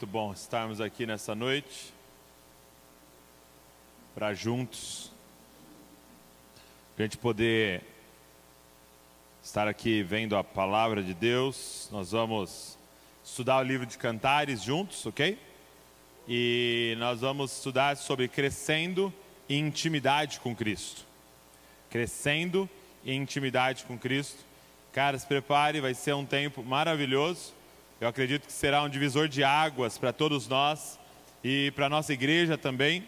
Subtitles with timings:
[0.00, 1.92] muito bom estarmos aqui nessa noite
[4.14, 5.12] para juntos
[6.96, 7.82] a gente poder
[9.44, 11.86] estar aqui vendo a palavra de Deus.
[11.92, 12.78] Nós vamos
[13.22, 15.38] estudar o livro de Cantares juntos, ok?
[16.26, 19.12] E nós vamos estudar sobre crescendo
[19.50, 21.04] em intimidade com Cristo.
[21.90, 22.66] Crescendo
[23.04, 24.38] em intimidade com Cristo.
[24.94, 27.59] Cara, se prepare, vai ser um tempo maravilhoso.
[28.00, 30.98] Eu acredito que será um divisor de águas para todos nós
[31.44, 33.06] e para a nossa igreja também,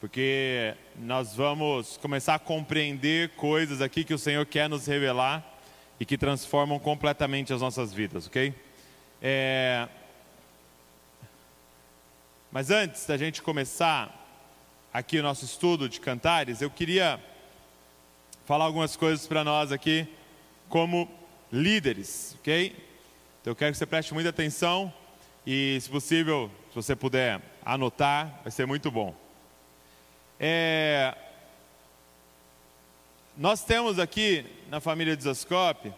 [0.00, 5.44] porque nós vamos começar a compreender coisas aqui que o Senhor quer nos revelar
[5.98, 8.54] e que transformam completamente as nossas vidas, ok?
[9.20, 9.88] É...
[12.52, 14.24] Mas antes da gente começar
[14.94, 17.20] aqui o nosso estudo de cantares, eu queria
[18.46, 20.06] falar algumas coisas para nós aqui
[20.68, 21.10] como
[21.50, 22.88] líderes, ok?
[23.40, 24.92] Então eu quero que você preste muita atenção
[25.46, 29.14] e, se possível, se você puder anotar, vai ser muito bom.
[30.38, 31.14] É...
[33.34, 35.90] Nós temos aqui na família de Zascope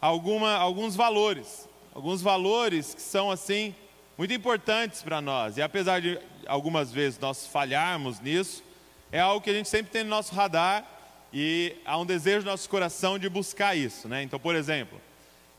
[0.00, 3.74] alguma, alguns valores, alguns valores que são assim
[4.16, 5.58] muito importantes para nós.
[5.58, 8.64] E apesar de algumas vezes nós falharmos nisso,
[9.12, 10.82] é algo que a gente sempre tem no nosso radar
[11.30, 14.22] e há um desejo no nosso coração de buscar isso, né?
[14.22, 14.98] Então, por exemplo,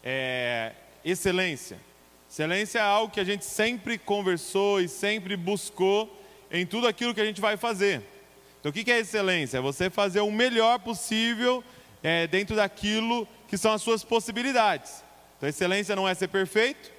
[0.03, 0.73] é,
[1.11, 1.77] excelência.
[2.30, 6.14] Excelência é algo que a gente sempre conversou e sempre buscou
[6.52, 8.02] em tudo aquilo que a gente vai fazer.
[8.59, 9.58] Então, o que é excelência?
[9.58, 11.64] É você fazer o melhor possível
[12.03, 15.03] é, dentro daquilo que são as suas possibilidades.
[15.38, 16.91] Então, excelência não é ser perfeito,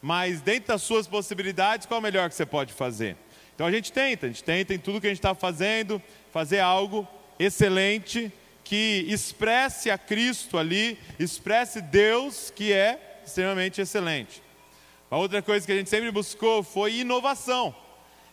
[0.00, 3.16] mas dentro das suas possibilidades, qual é o melhor que você pode fazer?
[3.54, 6.00] Então, a gente tenta, a gente tenta em tudo que a gente está fazendo,
[6.32, 7.06] fazer algo
[7.38, 8.32] excelente
[8.64, 14.42] que expresse a Cristo ali, expresse Deus que é extremamente excelente.
[15.10, 17.74] A outra coisa que a gente sempre buscou foi inovação.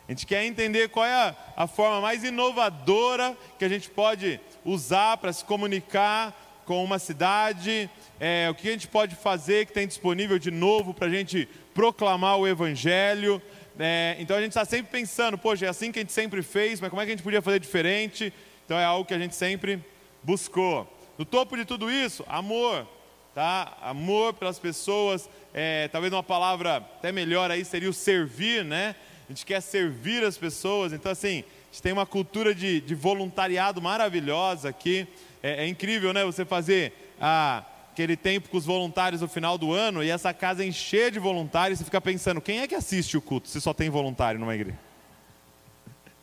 [0.08, 4.40] A gente quer entender qual é a, a forma mais inovadora que a gente pode
[4.66, 7.90] usar para se comunicar com uma cidade,
[8.20, 11.48] é, o que a gente pode fazer que tem disponível de novo para a gente
[11.74, 13.42] proclamar o Evangelho.
[13.78, 16.80] É, então a gente está sempre pensando, poxa, é assim que a gente sempre fez,
[16.80, 18.34] mas como é que a gente podia fazer diferente?
[18.66, 19.84] Então é algo que a gente sempre
[20.24, 20.88] buscou.
[21.18, 22.88] No topo de tudo isso, amor,
[23.34, 23.78] tá?
[23.82, 28.96] Amor pelas pessoas, é, talvez uma palavra até melhor aí seria o servir, né?
[29.28, 32.96] A gente quer servir as pessoas, então assim, a gente tem uma cultura de, de
[32.96, 35.08] voluntariado maravilhosa aqui.
[35.42, 36.26] É, é, incrível, né?
[36.26, 40.66] Você fazer ah, aquele tempo com os voluntários no final do ano e essa casa
[40.66, 43.90] encher de voluntários, você fica pensando, quem é que assiste o culto se só tem
[43.90, 44.80] voluntário numa igreja?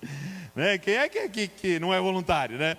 [0.55, 0.78] né?
[0.78, 2.77] Quem é que, que, que não é voluntário, né?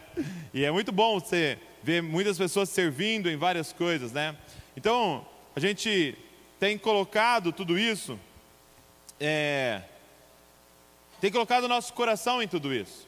[0.53, 4.35] E é muito bom você ver muitas pessoas servindo em várias coisas, né?
[4.75, 5.25] Então,
[5.55, 6.17] a gente
[6.59, 8.19] tem colocado tudo isso,
[9.17, 9.83] é,
[11.21, 13.07] tem colocado o nosso coração em tudo isso.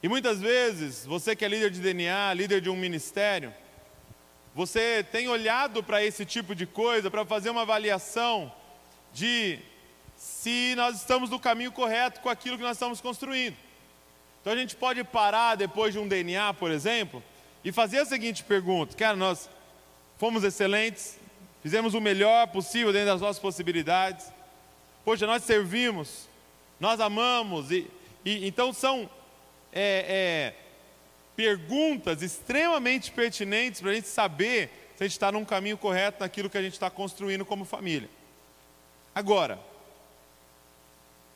[0.00, 3.52] E muitas vezes, você que é líder de DNA, líder de um ministério,
[4.54, 8.52] você tem olhado para esse tipo de coisa para fazer uma avaliação
[9.12, 9.58] de
[10.14, 13.56] se nós estamos no caminho correto com aquilo que nós estamos construindo.
[14.40, 17.20] Então a gente pode parar depois de um DNA, por exemplo,
[17.64, 19.48] e fazer a seguinte pergunta: Cara, nós
[20.18, 21.18] fomos excelentes,
[21.62, 24.26] fizemos o melhor possível dentro das nossas possibilidades.
[25.04, 26.28] Poxa, nós servimos,
[26.78, 27.90] nós amamos, e,
[28.24, 29.08] e então são
[29.72, 30.54] é, é,
[31.34, 36.50] perguntas extremamente pertinentes para a gente saber se a gente está num caminho correto naquilo
[36.50, 38.08] que a gente está construindo como família.
[39.14, 39.58] Agora,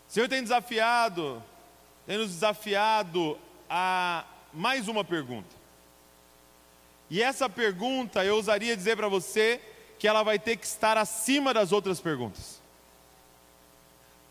[0.08, 1.42] o Senhor tem desafiado,
[2.06, 3.38] tem nos desafiado
[3.68, 5.55] a mais uma pergunta.
[7.08, 9.60] E essa pergunta, eu ousaria dizer para você
[9.98, 12.60] que ela vai ter que estar acima das outras perguntas.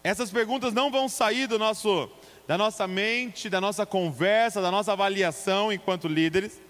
[0.03, 2.09] Essas perguntas não vão sair do nosso,
[2.47, 6.61] da nossa mente, da nossa conversa, da nossa avaliação enquanto líderes,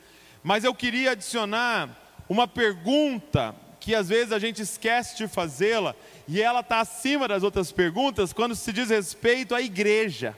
[0.42, 1.90] mas eu queria adicionar
[2.30, 5.96] uma pergunta que às vezes a gente esquece de fazê-la
[6.28, 10.36] e ela está acima das outras perguntas quando se diz respeito à igreja.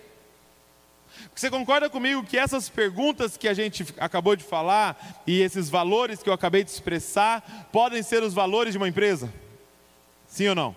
[1.36, 6.22] Você concorda comigo que essas perguntas que a gente acabou de falar e esses valores
[6.24, 9.32] que eu acabei de expressar podem ser os valores de uma empresa?
[10.28, 10.76] Sim ou não?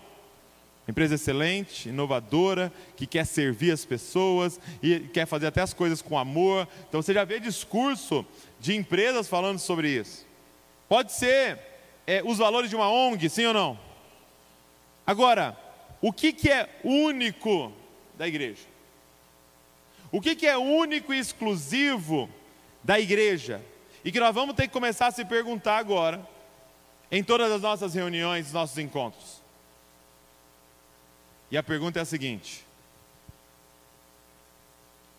[0.89, 6.19] Empresa excelente, inovadora, que quer servir as pessoas e quer fazer até as coisas com
[6.19, 6.67] amor.
[6.89, 8.27] Então você já vê discurso
[8.59, 10.27] de empresas falando sobre isso.
[10.89, 11.59] Pode ser
[12.07, 13.79] é, os valores de uma ONG, sim ou não?
[15.07, 15.57] Agora,
[16.01, 17.73] o que, que é único
[18.19, 18.70] da igreja?
[20.13, 22.29] O que, que é único e exclusivo
[22.83, 23.63] da igreja?
[24.05, 26.27] E que nós vamos ter que começar a se perguntar agora,
[27.11, 29.41] em todas as nossas reuniões, nossos encontros.
[31.51, 32.65] E a pergunta é a seguinte: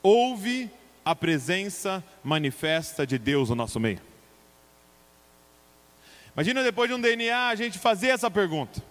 [0.01, 0.69] Houve
[1.05, 4.01] a presença manifesta de Deus no nosso meio?
[6.33, 8.81] Imagina depois de um DNA a gente fazer essa pergunta.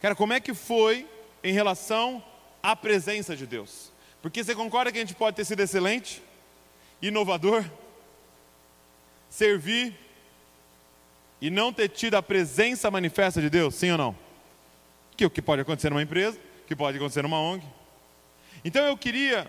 [0.00, 1.08] Cara, como é que foi
[1.42, 2.22] em relação
[2.62, 3.90] à presença de Deus?
[4.24, 6.22] Porque você concorda que a gente pode ter sido excelente,
[7.02, 7.62] inovador,
[9.28, 9.94] servir
[11.42, 13.74] e não ter tido a presença manifesta de Deus?
[13.74, 14.16] Sim ou não?
[15.14, 17.62] Que o que pode acontecer numa empresa, que pode acontecer numa ONG.
[18.64, 19.46] Então eu queria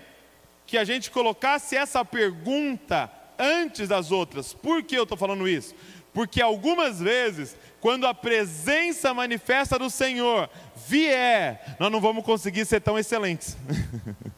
[0.68, 4.54] que a gente colocasse essa pergunta antes das outras.
[4.54, 5.74] Por que eu estou falando isso?
[6.14, 10.50] Porque algumas vezes, quando a presença manifesta do Senhor
[10.86, 13.56] vier, nós não vamos conseguir ser tão excelentes.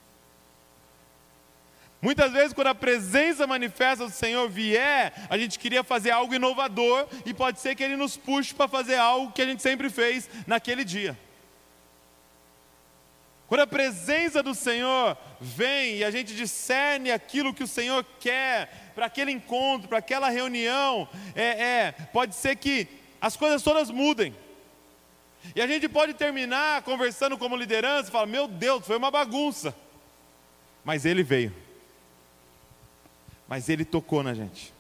[2.02, 7.08] Muitas vezes, quando a presença manifesta do Senhor vier, a gente queria fazer algo inovador
[7.26, 10.30] e pode ser que Ele nos puxe para fazer algo que a gente sempre fez
[10.46, 11.18] naquele dia.
[13.48, 18.92] Quando a presença do Senhor vem e a gente discerne aquilo que o Senhor quer,
[18.94, 22.88] para aquele encontro, para aquela reunião, é, é, pode ser que
[23.22, 24.36] as coisas todas mudem.
[25.56, 29.74] E a gente pode terminar conversando como liderança e falar: Meu Deus, foi uma bagunça.
[30.84, 31.67] Mas ele veio.
[33.48, 34.74] Mas ele tocou na gente.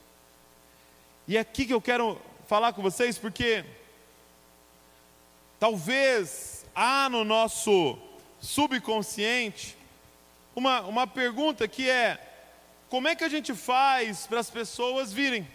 [1.27, 3.63] E é aqui que eu quero falar com vocês, porque
[5.59, 7.97] talvez há no nosso
[8.39, 9.77] subconsciente
[10.55, 12.19] uma, uma pergunta que é:
[12.89, 15.47] como é que a gente faz para as pessoas virem?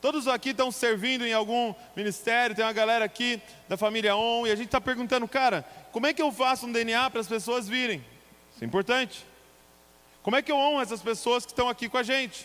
[0.00, 4.50] Todos aqui estão servindo em algum ministério, tem uma galera aqui da família ON, e
[4.50, 7.66] a gente está perguntando, cara, como é que eu faço um DNA para as pessoas
[7.66, 8.04] virem?
[8.54, 9.24] Isso é importante.
[10.24, 12.44] Como é que eu honro essas pessoas que estão aqui com a gente?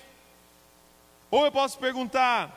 [1.31, 2.55] Ou eu posso perguntar,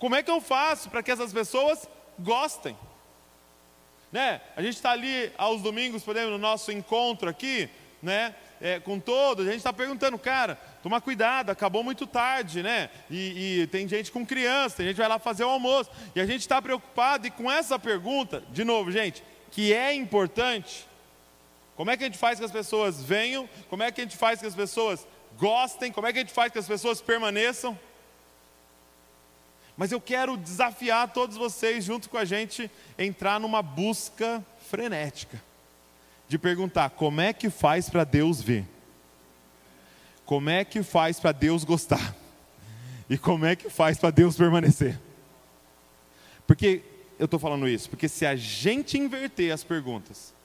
[0.00, 1.88] como é que eu faço para que essas pessoas
[2.18, 2.76] gostem?
[4.10, 4.40] Né?
[4.56, 7.70] A gente está ali aos domingos, por exemplo, no nosso encontro aqui,
[8.02, 8.34] né?
[8.60, 12.90] é, com todos, a gente está perguntando, cara, toma cuidado, acabou muito tarde, né?
[13.10, 16.20] E, e, tem gente com criança, tem gente que vai lá fazer o almoço, e
[16.20, 20.86] a gente está preocupado, e com essa pergunta, de novo, gente, que é importante,
[21.80, 24.14] como é que a gente faz que as pessoas venham, como é que a gente
[24.14, 25.06] faz que as pessoas
[25.38, 27.78] gostem, como é que a gente faz que as pessoas permaneçam?
[29.78, 35.42] Mas eu quero desafiar todos vocês, junto com a gente, entrar numa busca frenética
[36.28, 38.66] de perguntar como é que faz para Deus ver,
[40.26, 42.14] como é que faz para Deus gostar,
[43.08, 45.00] e como é que faz para Deus permanecer.
[46.46, 46.82] Porque
[47.18, 47.88] eu estou falando isso?
[47.88, 50.38] Porque se a gente inverter as perguntas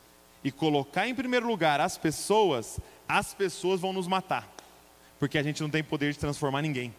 [0.46, 4.48] e colocar em primeiro lugar as pessoas, as pessoas vão nos matar,
[5.18, 6.94] porque a gente não tem poder de transformar ninguém.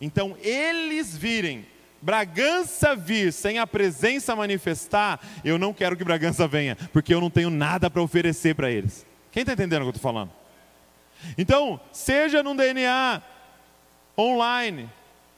[0.00, 1.66] Então, eles virem
[2.00, 7.28] Bragança vir sem a presença manifestar, eu não quero que Bragança venha, porque eu não
[7.28, 9.06] tenho nada para oferecer para eles.
[9.30, 10.30] Quem está entendendo o que eu estou falando?
[11.36, 13.22] Então, seja num DNA
[14.18, 14.90] online,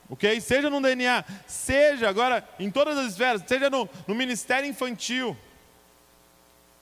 [0.08, 0.40] ok?
[0.40, 5.36] Seja num DNA, seja agora em todas as esferas, seja no, no ministério infantil.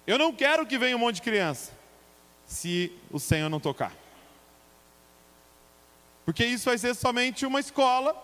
[0.07, 1.73] Eu não quero que venha um monte de criança,
[2.47, 3.93] se o Senhor não tocar.
[6.25, 8.15] Porque isso vai ser somente uma escola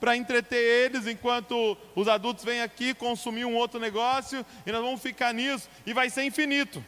[0.00, 5.00] para entreter eles, enquanto os adultos vêm aqui consumir um outro negócio, e nós vamos
[5.00, 6.84] ficar nisso, e vai ser infinito.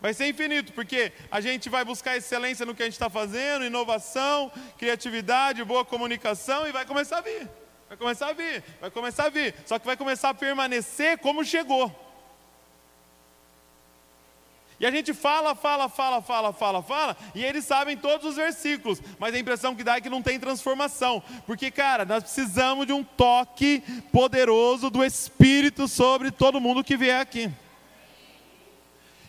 [0.00, 3.64] Vai ser infinito, porque a gente vai buscar excelência no que a gente está fazendo,
[3.64, 7.48] inovação, criatividade, boa comunicação, e vai começar a vir.
[7.86, 9.54] Vai começar a vir, vai começar a vir.
[9.66, 12.09] Só que vai começar a permanecer como chegou.
[14.80, 18.98] E a gente fala, fala, fala, fala, fala, fala, e eles sabem todos os versículos,
[19.18, 22.92] mas a impressão que dá é que não tem transformação, porque, cara, nós precisamos de
[22.94, 27.50] um toque poderoso do Espírito sobre todo mundo que vier aqui.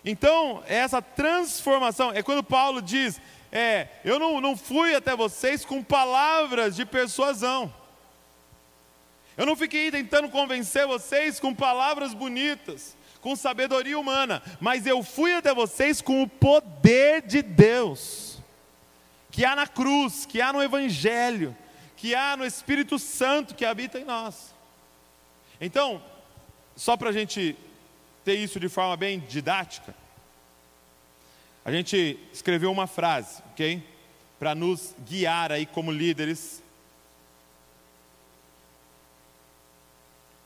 [0.05, 3.19] Então, essa transformação, é quando Paulo diz:
[3.51, 7.71] é, eu não, não fui até vocês com palavras de persuasão.
[9.35, 15.33] Eu não fiquei tentando convencer vocês com palavras bonitas com sabedoria humana, mas eu fui
[15.33, 18.39] até vocês com o poder de Deus,
[19.29, 21.55] que há na cruz, que há no Evangelho,
[21.95, 24.53] que há no Espírito Santo que habita em nós.
[25.59, 26.03] Então,
[26.75, 27.55] só para a gente
[28.25, 29.93] ter isso de forma bem didática,
[31.63, 33.87] a gente escreveu uma frase, ok?
[34.39, 36.63] Para nos guiar aí como líderes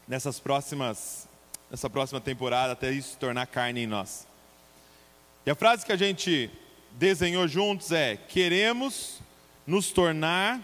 [0.05, 1.27] nessas próximas
[1.75, 4.25] nessa próxima temporada, até isso se tornar carne em nós.
[5.45, 6.49] E a frase que a gente
[6.91, 9.19] desenhou juntos é: queremos
[9.67, 10.61] nos tornar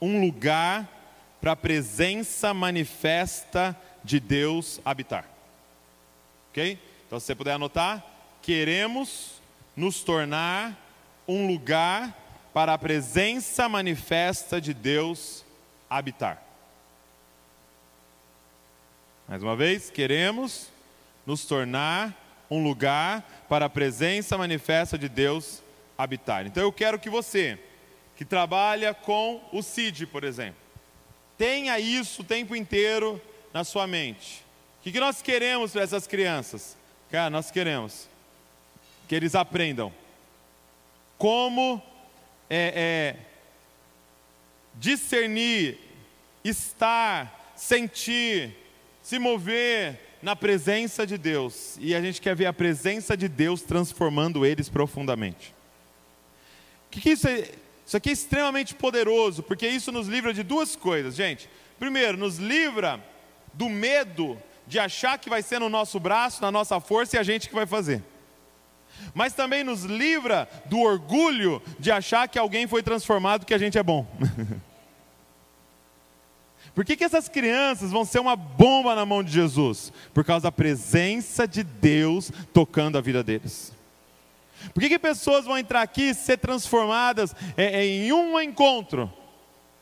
[0.00, 0.88] um lugar
[1.38, 5.28] para a presença manifesta de Deus habitar.
[6.50, 6.78] Ok?
[7.06, 8.02] Então, se você puder anotar,
[8.40, 9.32] queremos
[9.76, 10.74] nos tornar
[11.28, 12.16] um lugar
[12.54, 15.44] para a presença manifesta de Deus
[15.90, 16.42] habitar.
[19.28, 20.68] Mais uma vez, queremos
[21.24, 25.62] nos tornar um lugar para a presença manifesta de Deus
[25.96, 26.46] habitar.
[26.46, 27.58] Então eu quero que você,
[28.16, 30.60] que trabalha com o CID, por exemplo,
[31.38, 33.20] tenha isso o tempo inteiro
[33.52, 34.44] na sua mente.
[34.80, 36.76] O que nós queremos para essas crianças?
[37.10, 38.08] Cara, nós queremos
[39.08, 39.92] que eles aprendam
[41.16, 41.80] como
[42.50, 43.16] é, é,
[44.74, 45.78] discernir,
[46.44, 48.56] estar, sentir,
[49.02, 51.76] se mover na presença de Deus.
[51.80, 55.54] E a gente quer ver a presença de Deus transformando eles profundamente.
[56.86, 57.50] O que, que isso é?
[57.84, 61.50] Isso aqui é extremamente poderoso, porque isso nos livra de duas coisas, gente.
[61.78, 63.04] Primeiro, nos livra
[63.52, 67.22] do medo de achar que vai ser no nosso braço, na nossa força e a
[67.22, 68.02] gente que vai fazer.
[69.12, 73.76] Mas também nos livra do orgulho de achar que alguém foi transformado, que a gente
[73.76, 74.06] é bom.
[76.74, 79.92] Por que, que essas crianças vão ser uma bomba na mão de Jesus?
[80.14, 83.72] Por causa da presença de Deus tocando a vida deles.
[84.72, 89.12] Por que, que pessoas vão entrar aqui e ser transformadas é, é, em um encontro?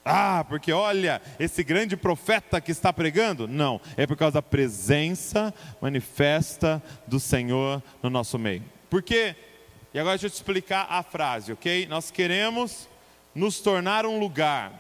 [0.05, 3.47] Ah, porque olha, esse grande profeta que está pregando?
[3.47, 8.65] Não, é por causa da presença manifesta do Senhor no nosso meio.
[8.89, 9.37] Porque,
[9.93, 11.87] e agora deixa eu te explicar a frase, ok?
[11.87, 12.89] Nós queremos
[13.35, 14.73] nos tornar um lugar.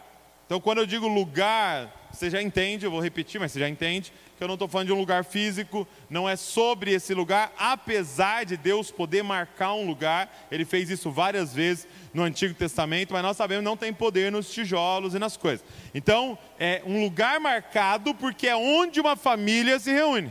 [0.47, 4.13] Então, quando eu digo lugar, você já entende, eu vou repetir, mas você já entende,
[4.37, 8.45] que eu não estou falando de um lugar físico, não é sobre esse lugar, apesar
[8.45, 13.23] de Deus poder marcar um lugar, ele fez isso várias vezes no Antigo Testamento, mas
[13.23, 15.65] nós sabemos que não tem poder nos tijolos e nas coisas.
[15.95, 20.31] Então, é um lugar marcado porque é onde uma família se reúne.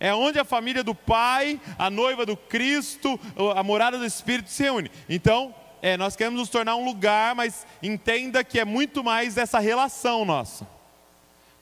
[0.00, 3.18] É onde a família do Pai, a noiva do Cristo,
[3.54, 4.90] a morada do Espírito se reúne.
[5.08, 5.54] Então,
[5.84, 10.24] é, nós queremos nos tornar um lugar, mas entenda que é muito mais dessa relação
[10.24, 10.66] nossa.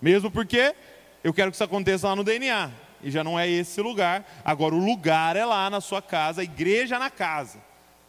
[0.01, 0.77] Mesmo porque
[1.25, 2.71] eu quero que isso aconteça lá no DNA.
[3.03, 4.25] E já não é esse lugar.
[4.45, 7.59] Agora o lugar é lá na sua casa, a igreja na casa.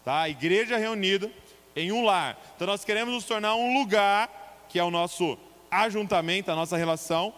[0.06, 0.22] Tá?
[0.22, 1.32] A igreja reunida
[1.76, 2.40] em um lar.
[2.56, 5.36] Então nós queremos nos tornar um lugar, que é o nosso
[5.72, 7.34] ajuntamento, a nossa relação.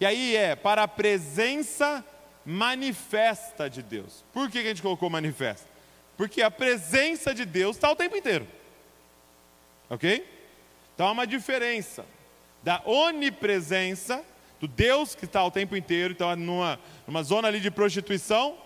[0.00, 2.04] E aí é para a presença
[2.44, 4.24] manifesta de Deus.
[4.32, 5.73] Por que a gente colocou manifesta?
[6.16, 8.46] Porque a presença de Deus está o tempo inteiro.
[9.90, 10.26] Ok?
[10.94, 12.06] Então há uma diferença
[12.62, 14.24] da onipresença
[14.60, 16.12] do Deus que está o tempo inteiro.
[16.12, 18.56] Então, numa, numa zona ali de prostituição,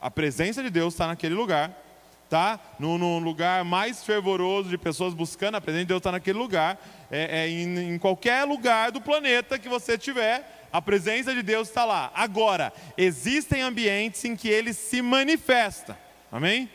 [0.00, 1.82] a presença de Deus está naquele lugar.
[2.28, 2.58] Tá?
[2.78, 6.78] Num, num, lugar mais fervoroso de pessoas buscando a presença de Deus está naquele lugar.
[7.10, 11.68] É, é em, em qualquer lugar do planeta que você tiver, a presença de Deus
[11.68, 12.10] está lá.
[12.14, 15.96] Agora, existem ambientes em que ele se manifesta.
[16.30, 16.68] Amém?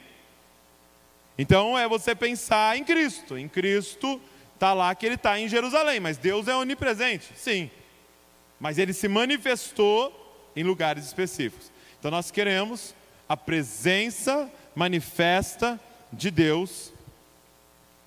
[1.37, 3.37] Então é você pensar em Cristo.
[3.37, 4.21] Em Cristo
[4.53, 7.69] está lá que ele está em Jerusalém, mas Deus é onipresente, sim.
[8.59, 11.71] Mas ele se manifestou em lugares específicos.
[11.99, 12.93] Então nós queremos
[13.27, 15.79] a presença manifesta
[16.11, 16.93] de Deus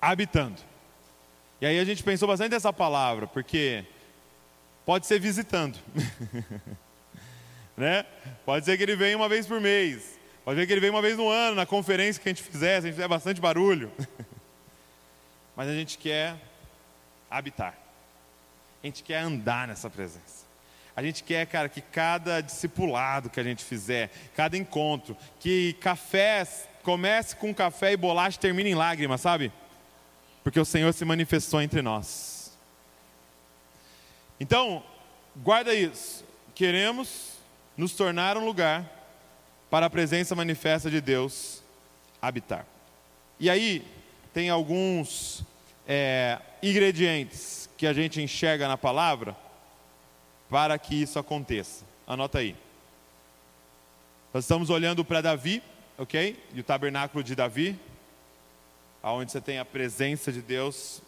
[0.01, 0.61] habitando.
[1.59, 3.83] E aí a gente pensou bastante nessa palavra, porque
[4.85, 5.79] pode ser visitando.
[7.75, 8.05] né?
[8.45, 10.19] Pode ser que ele venha uma vez por mês.
[10.45, 12.79] Pode ver que ele vem uma vez no ano, na conferência que a gente fizer,
[12.79, 13.91] se a gente fizer bastante barulho.
[15.57, 16.35] Mas a gente quer
[17.31, 17.75] habitar.
[18.83, 20.45] A gente quer andar nessa presença.
[20.95, 26.47] A gente quer, cara, que cada discipulado que a gente fizer, cada encontro, que café
[26.83, 29.51] comece com café e bolacha termine em lágrimas, sabe?
[30.43, 32.55] Porque o Senhor se manifestou entre nós.
[34.39, 34.83] Então,
[35.37, 36.23] guarda isso.
[36.53, 37.31] Queremos
[37.75, 38.95] nos tornar um lugar
[39.75, 41.61] para a presença manifesta de Deus
[42.21, 42.65] habitar.
[43.37, 43.85] E aí,
[44.33, 45.43] tem alguns
[45.85, 49.35] é, ingredientes que a gente enxerga na palavra
[50.49, 51.83] para que isso aconteça.
[52.07, 52.55] Anota aí.
[54.33, 55.61] Nós estamos olhando para Davi,
[55.97, 56.41] ok?
[56.53, 57.77] E o tabernáculo de Davi,
[59.03, 61.01] aonde você tem a presença de Deus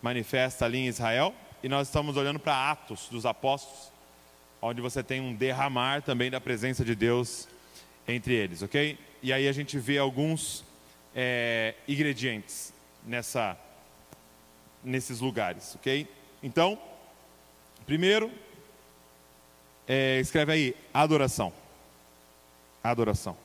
[0.00, 1.34] manifesta ali em Israel.
[1.60, 3.90] E nós estamos olhando para Atos dos Apóstolos,
[4.60, 7.48] onde você tem um derramar também da presença de Deus
[8.06, 8.98] entre eles, ok?
[9.22, 10.64] E aí a gente vê alguns
[11.14, 12.72] é, ingredientes
[13.04, 13.56] nessa,
[14.82, 16.08] nesses lugares, ok?
[16.42, 16.78] Então,
[17.86, 18.30] primeiro,
[19.86, 21.52] é, escreve aí, adoração.
[22.82, 23.36] Adoração.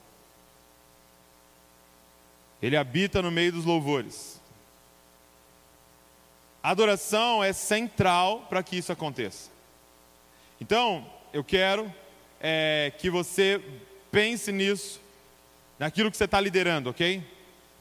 [2.61, 4.41] Ele habita no meio dos louvores.
[6.63, 9.49] Adoração é central para que isso aconteça.
[10.59, 11.93] Então, eu quero
[12.41, 13.61] é, que você
[14.17, 14.99] pense nisso,
[15.77, 17.23] naquilo que você está liderando, ok?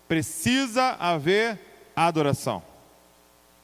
[0.07, 1.59] Precisa haver
[1.97, 2.62] adoração.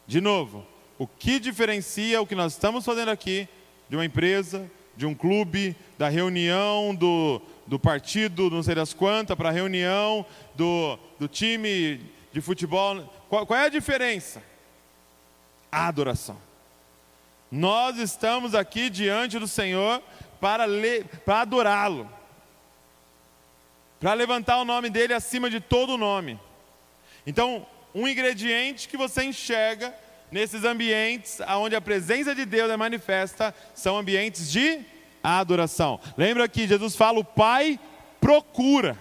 [0.07, 0.67] De novo,
[0.99, 3.47] o que diferencia o que nós estamos fazendo aqui
[3.91, 9.37] de uma empresa, de um clube, da reunião do, do partido, não sei das quantas,
[9.37, 10.25] para a reunião
[10.55, 12.00] do, do time
[12.33, 13.02] de futebol.
[13.29, 14.43] Qual, qual é a diferença?
[15.71, 16.38] A adoração.
[17.50, 20.02] Nós estamos aqui diante do Senhor
[20.41, 20.64] para,
[21.26, 22.09] para adorá-lo,
[24.02, 26.37] para levantar o nome dele acima de todo nome.
[27.25, 29.94] Então, um ingrediente que você enxerga
[30.28, 34.80] nesses ambientes onde a presença de Deus é manifesta são ambientes de
[35.23, 36.00] adoração.
[36.16, 37.78] Lembra que Jesus fala: o Pai
[38.21, 38.99] procura.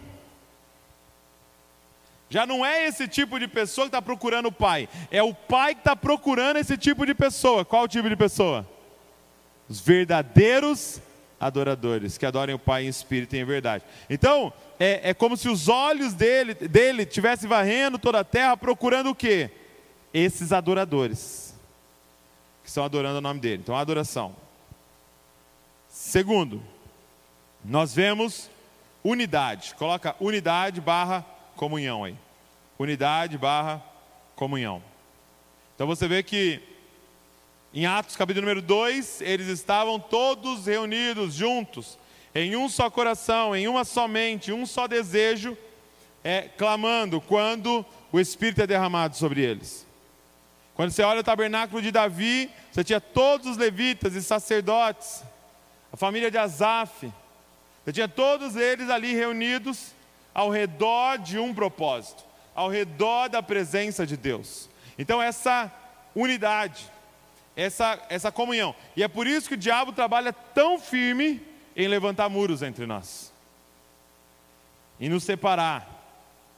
[2.30, 5.74] Já não é esse tipo de pessoa que está procurando o Pai, é o Pai
[5.74, 7.66] que está procurando esse tipo de pessoa.
[7.66, 8.70] Qual tipo de pessoa?
[9.68, 11.02] Os verdadeiros
[11.42, 13.84] adoradores, que adorem o Pai em espírito e em verdade.
[14.08, 19.10] Então, é, é como se os olhos dele, dele estivessem varrendo toda a terra, procurando
[19.10, 19.50] o quê?
[20.14, 21.56] Esses adoradores,
[22.62, 23.62] que estão adorando o nome dele.
[23.64, 24.36] Então, adoração.
[25.90, 26.62] Segundo,
[27.66, 28.50] nós vemos
[29.04, 29.74] unidade.
[29.76, 32.16] Coloca unidade barra comunhão aí.
[32.78, 33.84] Unidade barra
[34.36, 34.82] comunhão.
[35.76, 36.62] Então você vê que
[37.74, 41.98] em Atos capítulo número 2, eles estavam todos reunidos juntos,
[42.36, 45.58] em um só coração, em uma só mente, um só desejo,
[46.22, 49.88] é, clamando quando o Espírito é derramado sobre eles.
[50.76, 55.24] Quando você olha o tabernáculo de Davi, você tinha todos os levitas e sacerdotes,
[55.94, 57.10] a família de Asaf,
[57.86, 59.94] você tinha todos eles ali reunidos
[60.34, 62.24] ao redor de um propósito,
[62.54, 64.70] ao redor da presença de Deus.
[64.98, 65.72] Então, essa
[66.14, 66.92] unidade,
[67.56, 68.76] essa, essa comunhão.
[68.96, 71.42] E é por isso que o diabo trabalha tão firme
[71.76, 73.32] em levantar muros entre nós,
[75.00, 75.88] em nos separar,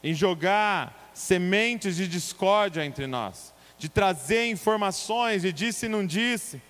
[0.04, 6.62] em jogar sementes de discórdia entre nós, de trazer informações de disse e não disse.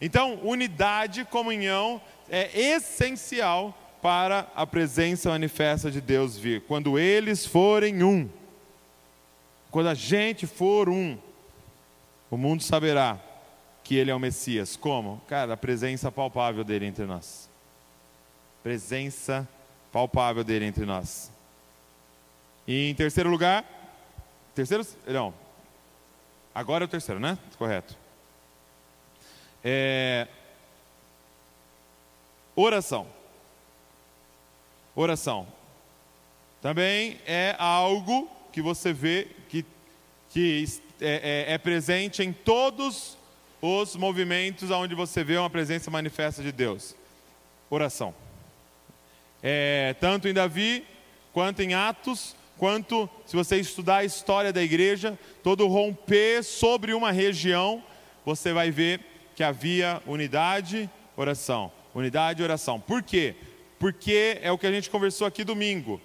[0.00, 6.62] Então, unidade, comunhão é essencial para a presença manifesta de Deus vir.
[6.62, 8.28] Quando eles forem um,
[9.70, 11.18] quando a gente for um,
[12.30, 13.18] o mundo saberá
[13.86, 14.74] que ele é o Messias.
[14.74, 15.22] Como?
[15.28, 17.48] Cara, a presença palpável dele entre nós.
[18.60, 19.48] Presença
[19.92, 21.30] palpável dele entre nós.
[22.66, 23.64] E em terceiro lugar,
[24.56, 25.32] terceiro, não,
[26.52, 27.38] agora é o terceiro, né?
[27.56, 27.96] Correto.
[29.62, 30.26] É,
[32.56, 33.06] oração.
[34.96, 35.46] Oração.
[36.60, 39.64] Também é algo que você vê que,
[40.30, 40.64] que
[41.00, 43.15] é, é, é presente em todos
[43.60, 46.94] os movimentos onde você vê uma presença manifesta de Deus.
[47.70, 48.14] Oração.
[49.42, 50.84] É, tanto em Davi,
[51.32, 57.12] quanto em Atos, quanto se você estudar a história da igreja, todo romper sobre uma
[57.12, 57.82] região,
[58.24, 59.00] você vai ver
[59.34, 61.70] que havia unidade, oração.
[61.94, 62.80] Unidade e oração.
[62.80, 63.34] Por quê?
[63.78, 66.00] Porque é o que a gente conversou aqui domingo.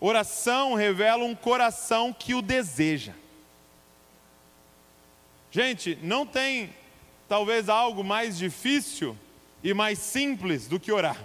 [0.00, 3.12] Oração revela um coração que o deseja.
[5.54, 6.74] Gente, não tem
[7.28, 9.16] talvez algo mais difícil
[9.62, 11.16] e mais simples do que orar.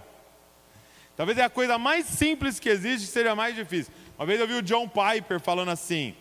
[1.17, 3.91] Talvez é a coisa mais simples que existe que seja mais difícil.
[4.19, 6.15] Uma vez eu vi o John Piper falando assim: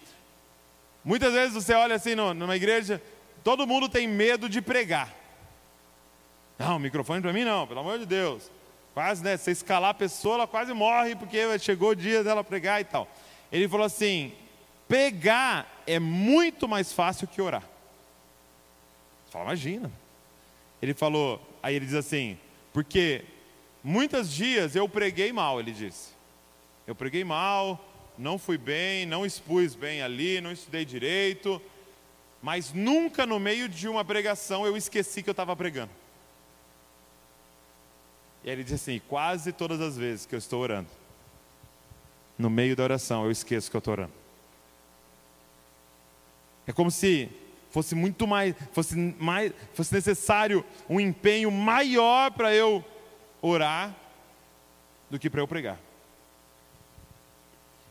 [1.05, 2.99] muitas vezes você olha assim numa igreja,
[3.45, 5.15] todo mundo tem medo de pregar.
[6.59, 8.51] Não, microfone para mim não, pelo amor de Deus.
[8.95, 9.37] Quase, né?
[9.37, 13.07] Você escalar a pessoa, ela quase morre porque chegou o dia dela pregar e tal.
[13.53, 14.33] Ele falou assim:
[14.89, 17.65] pregar é muito mais fácil que orar.
[19.31, 19.91] Fala, imagina.
[20.81, 22.39] Ele falou, aí ele diz assim,
[22.73, 23.25] porque
[23.83, 26.13] muitos dias eu preguei mal, ele disse.
[26.87, 27.85] Eu preguei mal,
[28.17, 31.61] não fui bem, não expus bem ali, não estudei direito,
[32.43, 35.91] mas nunca no meio de uma pregação eu esqueci que eu estava pregando.
[38.45, 40.89] E aí ele diz assim: quase todas as vezes que eu estou orando,
[42.39, 44.13] no meio da oração eu esqueço que eu estou orando.
[46.67, 47.31] É como se
[47.71, 52.85] fosse muito mais, fosse mais, fosse necessário um empenho maior para eu
[53.41, 53.95] orar
[55.11, 55.79] do que para eu pregar.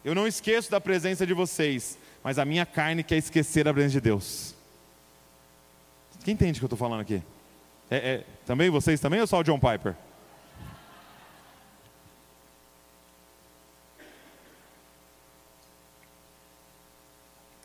[0.03, 3.93] Eu não esqueço da presença de vocês, mas a minha carne quer esquecer a presença
[3.93, 4.55] de Deus.
[6.23, 7.21] Quem entende o que eu estou falando aqui?
[7.89, 9.95] É, é, também vocês também ou só o John Piper?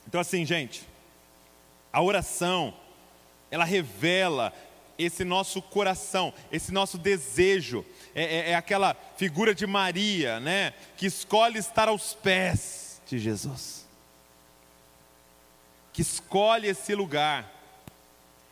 [0.07, 0.87] Então assim, gente,
[1.93, 2.75] a oração,
[3.51, 4.53] ela revela
[4.99, 7.85] esse nosso coração, esse nosso desejo.
[8.15, 10.73] É, é, é, aquela figura de Maria, né?
[10.97, 13.87] Que escolhe estar aos pés de Jesus.
[15.93, 17.51] Que escolhe esse lugar.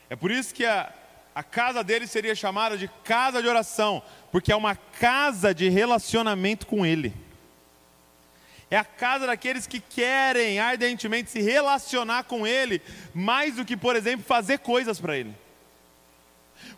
[0.08, 0.92] É por isso que a,
[1.34, 6.66] a casa dele seria chamada de casa de oração, porque é uma casa de relacionamento
[6.66, 7.14] com Ele.
[8.70, 12.80] É a casa daqueles que querem ardentemente se relacionar com Ele,
[13.12, 15.34] mais do que, por exemplo, fazer coisas para Ele.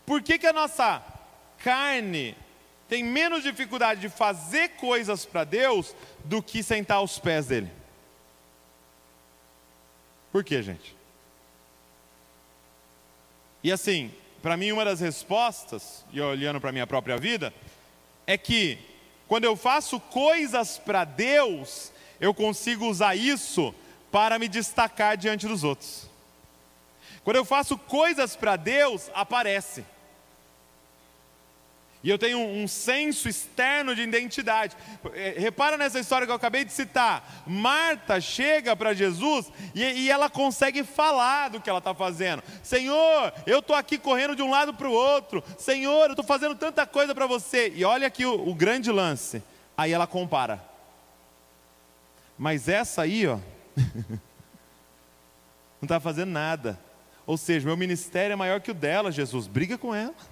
[0.07, 1.03] Por que, que a nossa
[1.59, 2.35] carne
[2.89, 7.71] tem menos dificuldade de fazer coisas para Deus do que sentar aos pés dele?
[10.33, 10.97] Por quê, gente?
[13.63, 14.11] E assim,
[14.43, 17.53] para mim, uma das respostas, e olhando para a minha própria vida,
[18.27, 18.79] é que
[19.33, 21.91] quando eu faço coisas para Deus,
[22.21, 23.75] eu consigo usar isso
[24.11, 26.07] para me destacar diante dos outros.
[27.25, 29.87] Quando eu faço coisas para Deus, aparece.
[32.05, 34.77] E eu tenho um, senso externo de identidade.
[35.15, 37.45] É, repara nessa história que eu acabei de citar.
[37.47, 42.43] Marta chega para Jesus e, e, ela consegue falar do que ela está fazendo.
[42.63, 45.45] Senhor, eu estou aqui correndo de um lado para o outro.
[45.57, 47.73] Senhor, eu estou fazendo tanta coisa para você.
[47.75, 49.41] E olha aqui o, o grande lance.
[49.77, 50.61] Aí ela compara.
[52.37, 53.39] Mas essa aí, ó,
[55.81, 56.77] não está fazendo nada.
[57.25, 59.47] Ou seja, meu ministério é maior que o dela, Jesus.
[59.47, 60.32] Briga com ela.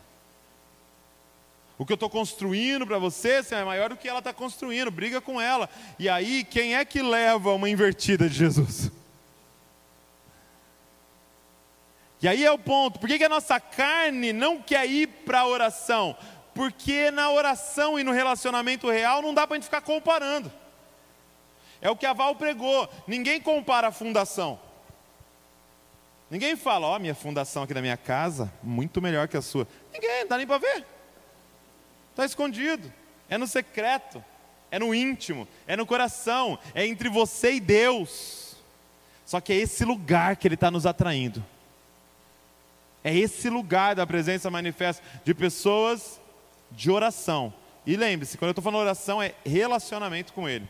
[1.80, 5.18] O que eu estou construindo para você é maior do que ela está construindo, briga
[5.18, 5.66] com ela.
[5.98, 8.92] E aí, quem é que leva uma invertida de Jesus?
[12.20, 15.40] E aí é o ponto, por que, que a nossa carne não quer ir para
[15.40, 16.14] a oração?
[16.54, 20.52] Porque na oração e no relacionamento real não dá para a gente ficar comparando.
[21.80, 24.60] É o que a Val pregou, ninguém compara a fundação.
[26.28, 29.66] Ninguém fala, ó, oh, minha fundação aqui da minha casa, muito melhor que a sua.
[29.90, 30.99] Ninguém, não dá nem para ver.
[32.20, 32.92] Está escondido,
[33.30, 34.22] é no secreto,
[34.70, 38.56] é no íntimo, é no coração, é entre você e Deus.
[39.24, 41.42] Só que é esse lugar que Ele está nos atraindo.
[43.02, 46.20] É esse lugar da presença manifesta de pessoas
[46.70, 47.54] de oração.
[47.86, 50.68] E lembre-se, quando eu estou falando oração, é relacionamento com Ele.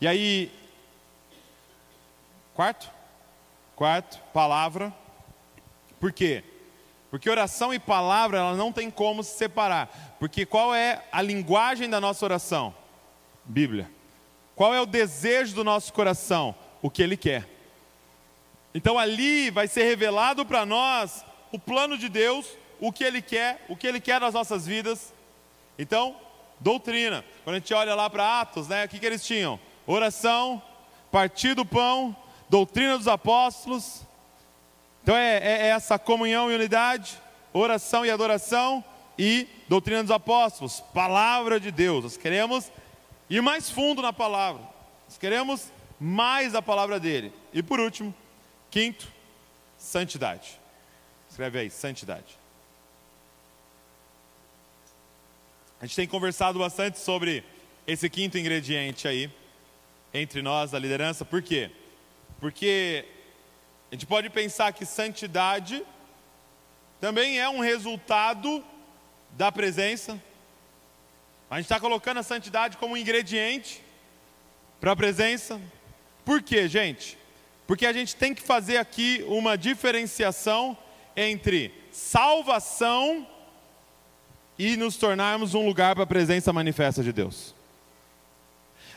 [0.00, 0.50] E aí,
[2.54, 2.90] quarto?
[3.74, 4.90] Quarto, palavra.
[6.00, 6.42] Por quê?
[7.10, 10.16] Porque oração e palavra, ela não tem como se separar.
[10.18, 12.74] Porque qual é a linguagem da nossa oração?
[13.44, 13.90] Bíblia.
[14.54, 16.54] Qual é o desejo do nosso coração?
[16.82, 17.48] O que ele quer.
[18.74, 22.46] Então ali vai ser revelado para nós o plano de Deus,
[22.80, 25.14] o que ele quer, o que ele quer nas nossas vidas.
[25.78, 26.16] Então,
[26.60, 27.24] doutrina.
[27.44, 29.58] Quando a gente olha lá para Atos, né, o que, que eles tinham?
[29.86, 30.62] Oração,
[31.10, 32.14] partir do pão,
[32.48, 34.05] doutrina dos apóstolos,
[35.06, 37.16] então é, é, é essa comunhão e unidade,
[37.52, 38.84] oração e adoração
[39.16, 42.02] e doutrina dos apóstolos, palavra de Deus.
[42.02, 42.72] Nós queremos
[43.30, 44.62] ir mais fundo na palavra,
[45.08, 47.32] nós queremos mais a palavra dele.
[47.52, 48.12] E por último,
[48.68, 49.06] quinto,
[49.78, 50.58] santidade.
[51.30, 52.36] Escreve aí, santidade.
[55.80, 57.44] A gente tem conversado bastante sobre
[57.86, 59.30] esse quinto ingrediente aí,
[60.12, 61.70] entre nós, a liderança, por quê?
[62.40, 63.04] Porque
[63.90, 65.84] a gente pode pensar que santidade
[67.00, 68.64] também é um resultado
[69.30, 70.20] da presença.
[71.48, 73.82] A gente está colocando a santidade como um ingrediente
[74.80, 75.60] para a presença.
[76.24, 77.16] Por quê, gente?
[77.66, 80.76] Porque a gente tem que fazer aqui uma diferenciação
[81.16, 83.26] entre salvação
[84.58, 87.55] e nos tornarmos um lugar para a presença manifesta de Deus.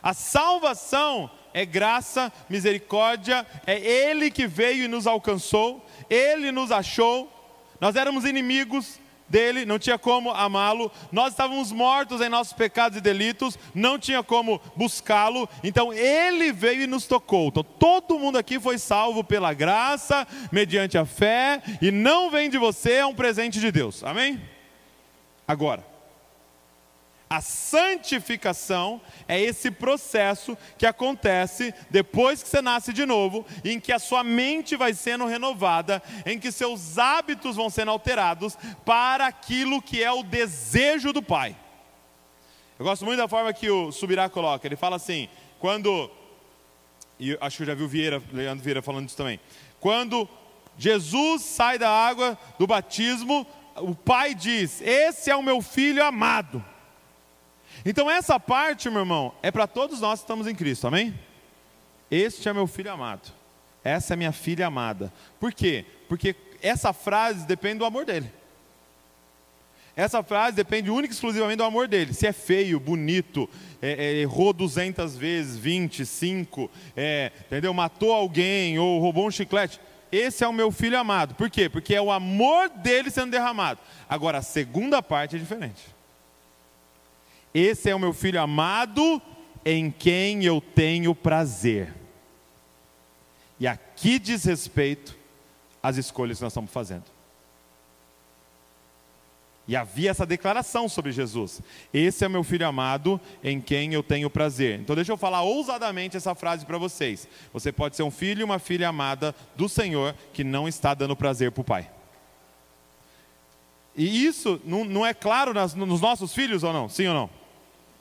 [0.02, 7.32] A salvação é graça, misericórdia, é Ele que veio e nos alcançou, Ele nos achou.
[7.80, 13.02] Nós éramos inimigos dele, não tinha como amá-lo, nós estávamos mortos em nossos pecados e
[13.02, 17.48] delitos, não tinha como buscá-lo, então ele veio e nos tocou.
[17.50, 22.58] Então todo mundo aqui foi salvo pela graça, mediante a fé, e não vem de
[22.58, 24.04] você, é um presente de Deus.
[24.04, 24.42] Amém?
[25.48, 25.86] Agora,
[27.30, 33.92] a santificação é esse processo que acontece depois que você nasce de novo, em que
[33.92, 39.80] a sua mente vai sendo renovada, em que seus hábitos vão sendo alterados para aquilo
[39.80, 41.56] que é o desejo do Pai.
[42.80, 44.66] Eu gosto muito da forma que o Subirá coloca.
[44.68, 46.10] Ele fala assim: quando.
[47.20, 49.40] E acho que eu já vi o Vieira, Leandro Vieira falando isso também.
[49.80, 50.28] Quando
[50.78, 56.64] Jesus sai da água do batismo, o Pai diz: Esse é o meu filho amado
[57.86, 61.14] então, essa parte, meu irmão, é para todos nós que estamos em Cristo, amém?
[62.10, 63.32] Este é meu filho amado.
[63.84, 65.14] Essa é minha filha amada.
[65.40, 65.86] Por quê?
[66.08, 68.32] Porque essa frase depende do amor dele.
[69.96, 72.14] Essa frase depende única e exclusivamente do amor dele.
[72.14, 73.50] Se é feio, bonito,
[73.82, 77.74] é, é, errou 200 vezes, 25, é, entendeu?
[77.74, 79.80] Matou alguém ou roubou um chiclete.
[80.12, 81.36] Esse é o meu filho amado.
[81.36, 81.70] Por quê?
[81.70, 83.80] Porque é o amor dele sendo derramado.
[84.08, 85.99] Agora, a segunda parte é diferente.
[87.54, 89.22] Esse é o meu filho amado
[89.66, 91.94] em quem eu tenho prazer.
[93.60, 95.18] E aqui diz respeito
[95.82, 97.06] às escolhas que nós estamos fazendo.
[99.68, 101.62] E havia essa declaração sobre Jesus:
[101.94, 104.80] Esse é meu filho amado, em quem eu tenho prazer.
[104.80, 107.28] Então, deixa eu falar ousadamente essa frase para vocês.
[107.54, 111.16] Você pode ser um filho e uma filha amada do Senhor que não está dando
[111.16, 111.88] prazer para o Pai.
[113.96, 116.90] E isso não, não é claro nas, nos nossos filhos ou não?
[116.90, 117.39] Sim ou não?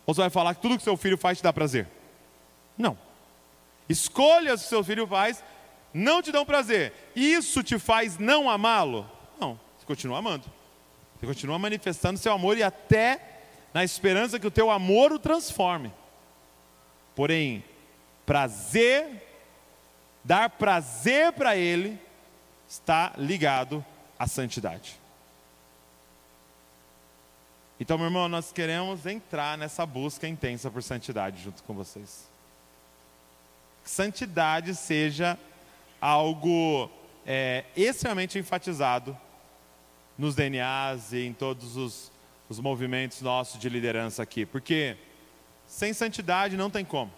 [0.09, 1.87] Ou você vai falar que tudo que seu filho faz te dá prazer?
[2.79, 2.97] Não.
[3.91, 5.45] Escolhas que seu filho faz
[5.93, 6.95] não te dão prazer.
[7.15, 9.07] Isso te faz não amá-lo?
[9.39, 9.61] Não.
[9.79, 10.47] Você continua amando.
[11.21, 13.21] Você continua manifestando seu amor e até
[13.75, 15.93] na esperança que o teu amor o transforme.
[17.15, 17.63] Porém,
[18.25, 19.29] prazer,
[20.25, 22.01] dar prazer para ele,
[22.67, 23.85] está ligado
[24.19, 24.99] à santidade.
[27.81, 32.29] Então, meu irmão, nós queremos entrar nessa busca intensa por santidade junto com vocês.
[33.85, 35.39] Santidade seja
[36.01, 36.91] algo
[37.25, 39.17] é, extremamente enfatizado
[40.19, 42.11] nos DNAs e em todos os,
[42.49, 44.45] os movimentos nossos de liderança aqui.
[44.45, 44.97] Porque
[45.67, 47.13] sem santidade não tem como.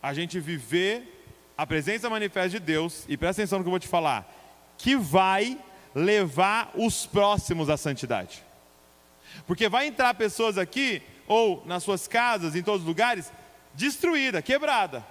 [0.00, 1.24] A gente viver
[1.58, 4.32] a presença manifesta de Deus, e presta atenção no que eu vou te falar,
[4.78, 5.58] que vai
[5.94, 8.44] levar os próximos à santidade.
[9.46, 13.32] Porque vai entrar pessoas aqui, ou nas suas casas, em todos os lugares,
[13.74, 15.04] destruída, quebrada.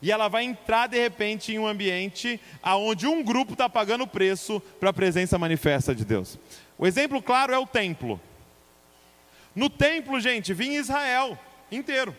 [0.00, 4.06] E ela vai entrar de repente em um ambiente onde um grupo está pagando o
[4.06, 6.38] preço para a presença manifesta de Deus.
[6.78, 8.20] O exemplo claro é o templo.
[9.54, 11.38] No templo, gente, vinha Israel
[11.72, 12.14] inteiro.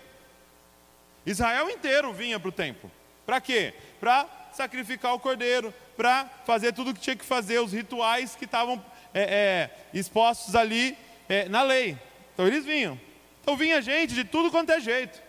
[1.25, 2.91] Israel inteiro vinha para o templo.
[3.25, 3.73] Para quê?
[3.99, 8.45] Para sacrificar o cordeiro, para fazer tudo o que tinha que fazer, os rituais que
[8.45, 8.84] estavam
[9.17, 10.95] é, é, expostos ali
[11.27, 11.97] é, na lei.
[12.34, 12.99] Então eles vinham.
[13.41, 15.19] Então vinha gente de tudo quanto é jeito.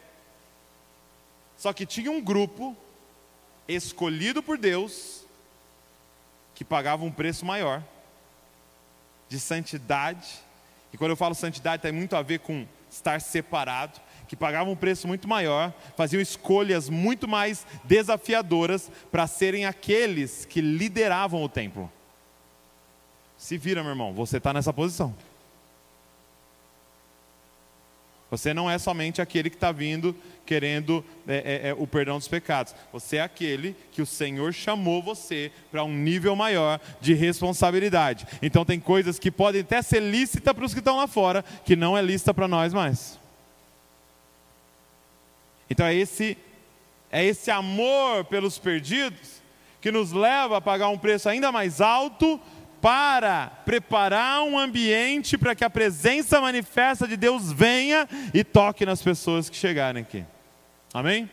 [1.56, 2.76] Só que tinha um grupo
[3.66, 5.24] escolhido por Deus
[6.54, 7.82] que pagava um preço maior
[9.26, 10.28] de santidade.
[10.92, 14.76] E quando eu falo santidade, tem muito a ver com estar separado, que pagavam um
[14.76, 21.90] preço muito maior, faziam escolhas muito mais desafiadoras para serem aqueles que lideravam o templo.
[23.38, 25.14] Se vira, meu irmão, você está nessa posição.
[28.30, 32.28] Você não é somente aquele que está vindo querendo é, é, é, o perdão dos
[32.28, 32.74] pecados.
[32.92, 38.26] Você é aquele que o Senhor chamou você para um nível maior de responsabilidade.
[38.42, 41.74] Então tem coisas que podem até ser lícitas para os que estão lá fora, que
[41.74, 43.18] não é lícita para nós mais.
[45.70, 46.36] Então é esse,
[47.10, 49.38] é esse amor pelos perdidos
[49.80, 52.38] que nos leva a pagar um preço ainda mais alto
[52.80, 59.02] para preparar um ambiente para que a presença manifesta de Deus venha e toque nas
[59.02, 60.24] pessoas que chegarem aqui.
[60.94, 61.28] Amém?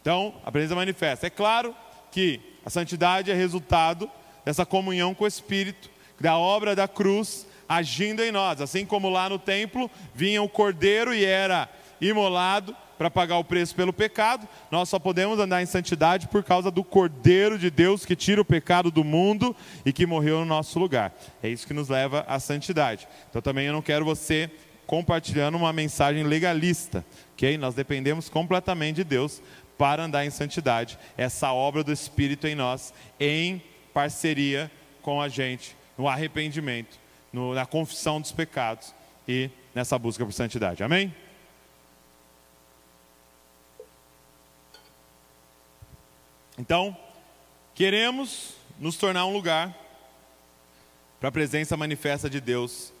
[0.00, 1.26] Então, a presença manifesta.
[1.26, 1.74] É claro
[2.10, 4.10] que a santidade é resultado
[4.44, 8.60] dessa comunhão com o Espírito, da obra da cruz agindo em nós.
[8.60, 11.68] Assim como lá no templo vinha o cordeiro e era
[12.00, 16.70] imolado, para pagar o preço pelo pecado, nós só podemos andar em santidade por causa
[16.70, 19.54] do Cordeiro de Deus que tira o pecado do mundo
[19.84, 21.12] e que morreu no nosso lugar.
[21.42, 23.08] É isso que nos leva à santidade.
[23.28, 24.50] Então também eu não quero você
[24.86, 27.56] compartilhando uma mensagem legalista, ok?
[27.56, 29.42] Nós dependemos completamente de Deus
[29.78, 30.98] para andar em santidade.
[31.16, 34.70] Essa obra do Espírito em nós, em parceria
[35.02, 36.98] com a gente, no arrependimento,
[37.32, 38.94] no, na confissão dos pecados
[39.26, 40.82] e nessa busca por santidade.
[40.82, 41.12] Amém?
[46.56, 46.96] Então,
[47.74, 49.76] queremos nos tornar um lugar
[51.18, 52.92] para a presença manifesta de Deus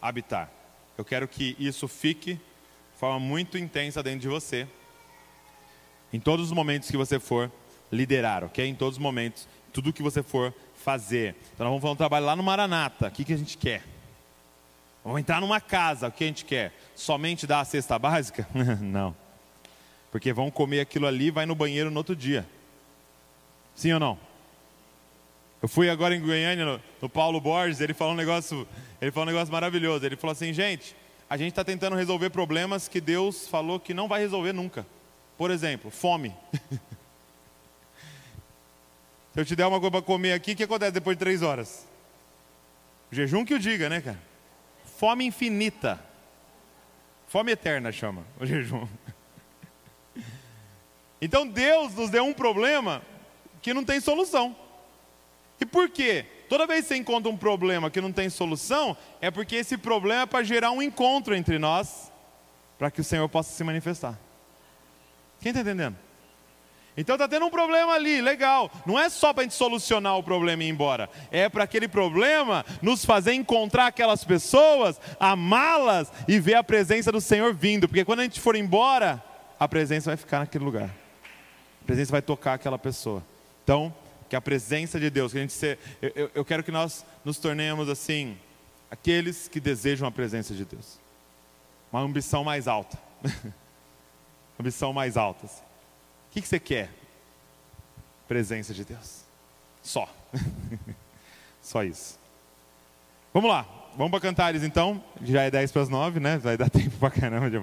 [0.00, 0.50] habitar.
[0.96, 4.66] Eu quero que isso fique de forma muito intensa dentro de você,
[6.12, 7.52] em todos os momentos que você for
[7.90, 8.66] liderar, ok?
[8.66, 11.34] Em todos os momentos, tudo que você for fazer.
[11.54, 13.08] Então, nós vamos fazer um trabalho lá no Maranata.
[13.08, 13.82] O que, que a gente quer?
[15.04, 16.08] Vamos entrar numa casa.
[16.08, 16.72] O que a gente quer?
[16.94, 18.46] Somente dar a cesta básica?
[18.80, 19.14] Não.
[20.10, 22.46] Porque vão comer aquilo ali e vai no banheiro no outro dia.
[23.74, 24.18] Sim ou não?
[25.62, 28.66] Eu fui agora em Goiânia, no, no, Paulo Borges, ele falou um negócio,
[29.00, 30.04] ele falou um negócio maravilhoso.
[30.04, 30.96] Ele falou assim, gente,
[31.30, 34.84] a gente está tentando resolver problemas que Deus falou que não vai resolver nunca.
[35.38, 36.34] Por exemplo, fome.
[39.32, 41.42] Se eu te der uma coisa para comer aqui, o que acontece depois de três
[41.42, 41.86] horas?
[43.10, 44.18] Jejum que o diga, né, cara?
[44.96, 45.98] Fome infinita.
[47.28, 48.86] Fome eterna chama o jejum.
[51.20, 53.00] Então Deus nos deu um problema
[53.62, 54.54] que não tem solução.
[55.60, 56.26] E por quê?
[56.48, 60.22] Toda vez que você encontra um problema que não tem solução, é porque esse problema
[60.22, 62.12] é para gerar um encontro entre nós,
[62.78, 64.18] para que o Senhor possa se manifestar.
[65.40, 65.96] Quem está entendendo?
[66.96, 68.70] Então está tendo um problema ali, legal.
[68.84, 71.08] Não é só para a gente solucionar o problema e ir embora.
[71.30, 77.20] É para aquele problema nos fazer encontrar aquelas pessoas, amá-las e ver a presença do
[77.20, 77.88] Senhor vindo.
[77.88, 79.22] Porque quando a gente for embora,
[79.58, 80.90] a presença vai ficar naquele lugar.
[81.82, 83.22] A presença vai tocar aquela pessoa.
[83.64, 83.94] Então,
[84.28, 87.88] que a presença de Deus, que a gente eu, eu quero que nós nos tornemos
[87.88, 88.38] assim,
[88.90, 90.98] aqueles que desejam a presença de Deus.
[91.92, 92.98] Uma ambição mais alta.
[94.58, 95.46] ambição mais alta.
[95.46, 95.62] Assim.
[95.62, 96.90] O que, que você quer?
[98.26, 99.22] Presença de Deus.
[99.82, 100.08] Só.
[101.60, 102.18] Só isso.
[103.34, 103.66] Vamos lá.
[103.96, 105.04] Vamos para Cantares então.
[105.22, 106.38] Já é 10 para as 9, né?
[106.38, 107.58] Vai dar tempo para caramba de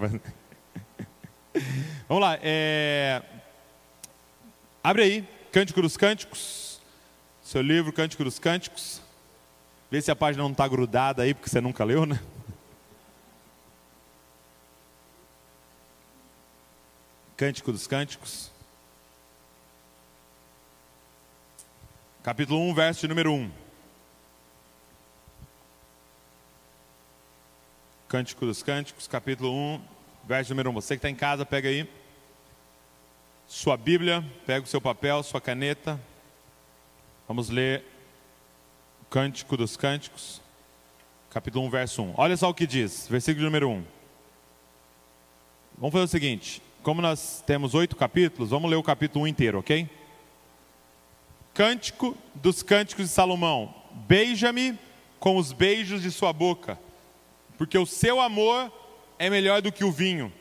[2.08, 2.38] Vamos lá.
[2.44, 3.24] É...
[4.84, 5.39] Abre aí.
[5.52, 6.80] Cântico dos Cânticos.
[7.42, 9.02] Seu livro, Cântico dos Cânticos.
[9.90, 12.22] Vê se a página não está grudada aí, porque você nunca leu, né?
[17.36, 18.52] Cântico dos Cânticos.
[22.22, 23.52] capítulo 1, verso número 1.
[28.08, 29.82] Cântico dos Cânticos, capítulo 1,
[30.26, 30.74] verso número 1.
[30.74, 31.90] Você que está em casa, pega aí
[33.50, 36.00] sua Bíblia, pega o seu papel, sua caneta.
[37.28, 37.84] Vamos ler
[39.02, 40.40] o Cântico dos Cânticos,
[41.32, 42.14] capítulo 1, verso 1.
[42.16, 43.84] Olha só o que diz, versículo número 1.
[45.80, 49.58] Vamos fazer o seguinte: como nós temos oito capítulos, vamos ler o capítulo 1 inteiro,
[49.58, 49.90] ok?
[51.52, 53.74] Cântico dos Cânticos de Salomão:
[54.08, 54.78] Beija-me
[55.20, 56.78] com os beijos de sua boca,
[57.58, 58.72] porque o seu amor
[59.18, 60.32] é melhor do que o vinho.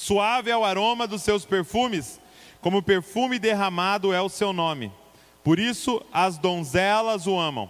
[0.00, 2.20] Suave é o aroma dos seus perfumes,
[2.60, 4.92] como perfume derramado é o seu nome.
[5.42, 7.68] Por isso as donzelas o amam.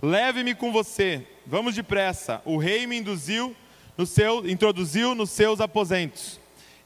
[0.00, 2.40] Leve-me com você, vamos depressa.
[2.44, 3.56] O rei me induziu
[3.98, 6.38] no seu, introduziu nos seus aposentos.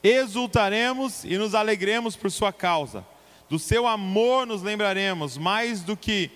[0.03, 3.05] Exultaremos e nos alegremos por sua causa.
[3.47, 6.31] Do seu amor nos lembraremos, mais do que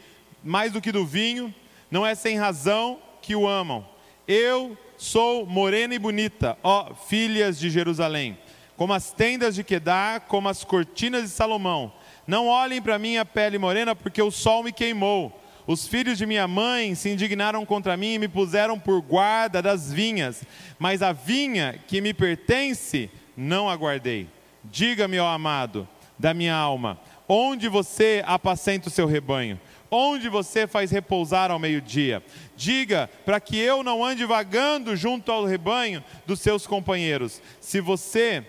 [0.45, 1.55] mais do que do vinho,
[1.91, 3.83] não é sem razão que o amam.
[4.29, 8.39] Eu sou morena e bonita, ó filhas de Jerusalém,
[8.77, 11.93] como as tendas de Quedar, como as cortinas de Salomão.
[12.27, 15.41] Não olhem para minha pele morena, porque o sol me queimou.
[15.67, 19.93] Os filhos de minha mãe se indignaram contra mim e me puseram por guarda das
[19.93, 20.43] vinhas,
[20.79, 24.29] mas a vinha que me pertence não aguardei.
[24.65, 26.99] Diga-me, ó amado, da minha alma.
[27.29, 29.59] Onde você apacenta o seu rebanho?
[29.91, 32.23] Onde você faz repousar ao meio-dia?
[32.57, 37.43] Diga para que eu não ande vagando junto ao rebanho dos seus companheiros.
[37.61, 38.45] Se você,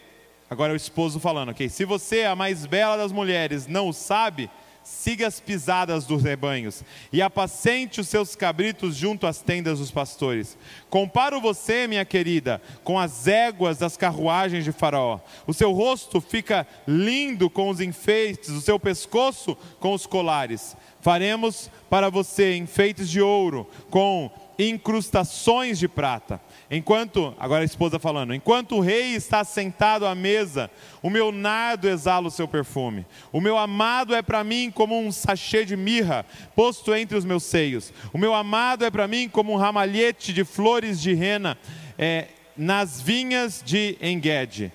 [0.49, 1.67] agora é o esposo falando, ok?
[1.69, 4.49] Se você, a mais bela das mulheres, não o sabe,
[4.83, 10.57] siga as pisadas dos rebanhos e apacente os seus cabritos junto às tendas dos pastores.
[10.89, 15.19] Comparo você, minha querida, com as éguas das carruagens de Faraó.
[15.47, 20.75] O seu rosto fica lindo com os enfeites, o seu pescoço com os colares.
[20.99, 26.39] Faremos para você enfeites de ouro com incrustações de prata.
[26.69, 30.69] Enquanto, agora a esposa falando, enquanto o rei está sentado à mesa,
[31.01, 33.05] o meu nardo exala o seu perfume.
[33.31, 37.43] O meu amado é para mim como um sachê de mirra posto entre os meus
[37.43, 37.93] seios.
[38.13, 41.57] O meu amado é para mim como um ramalhete de flores de rena
[41.97, 44.71] é, nas vinhas de Engede.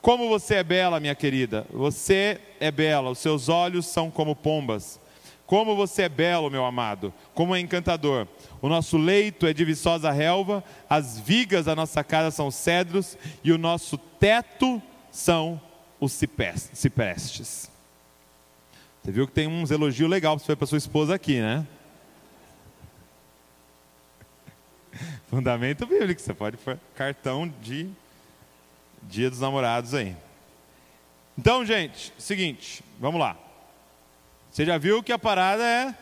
[0.00, 1.66] Como você é bela, minha querida.
[1.72, 5.00] Você é bela, os seus olhos são como pombas.
[5.46, 8.26] Como você é belo, meu amado, como é encantador.
[8.60, 13.52] O nosso leito é de viçosa relva, as vigas da nossa casa são cedros e
[13.52, 15.60] o nosso teto são
[16.00, 17.70] os ciprestes.
[19.02, 21.64] Você viu que tem uns elogios legais para sua esposa aqui, né?
[25.30, 27.88] Fundamento bíblico, você pode pôr cartão de
[29.02, 30.16] Dia dos Namorados aí.
[31.38, 33.45] Então, gente, seguinte, vamos lá.
[34.56, 35.94] Você já viu que a parada é,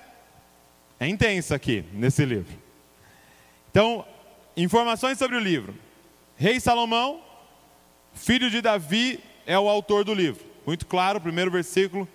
[1.00, 2.57] é intensa aqui nesse livro.
[3.68, 4.07] Então,
[4.57, 5.74] informações sobre o livro.
[6.36, 7.20] Rei Salomão,
[8.12, 10.46] filho de Davi, é o autor do livro.
[10.64, 12.09] Muito claro, primeiro versículo,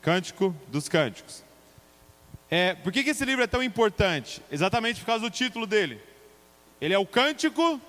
[0.00, 1.42] Cântico dos Cânticos.
[2.48, 4.40] É, por que, que esse livro é tão importante?
[4.48, 6.00] Exatamente por causa do título dele.
[6.80, 7.80] Ele é o Cântico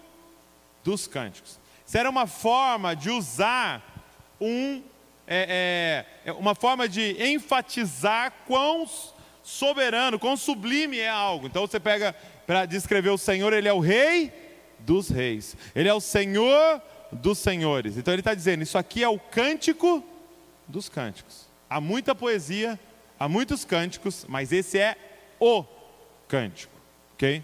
[0.83, 1.59] dos Cânticos.
[1.85, 4.03] Isso era uma forma de usar
[4.41, 4.81] um
[5.27, 8.87] é, é, é uma forma de enfatizar quão
[9.43, 11.47] soberano, quão sublime é algo.
[11.47, 12.15] Então você pega
[12.45, 14.31] para descrever o Senhor, ele é o Rei
[14.79, 17.97] dos Reis, ele é o Senhor dos Senhores.
[17.97, 20.03] Então ele está dizendo: isso aqui é o cântico
[20.67, 21.49] dos cânticos.
[21.69, 22.79] Há muita poesia,
[23.19, 24.95] há muitos cânticos, mas esse é
[25.39, 25.63] o
[26.27, 26.73] cântico,
[27.13, 27.43] ok?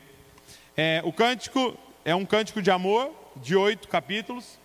[0.75, 4.59] É, o cântico é um cântico de amor de oito capítulos.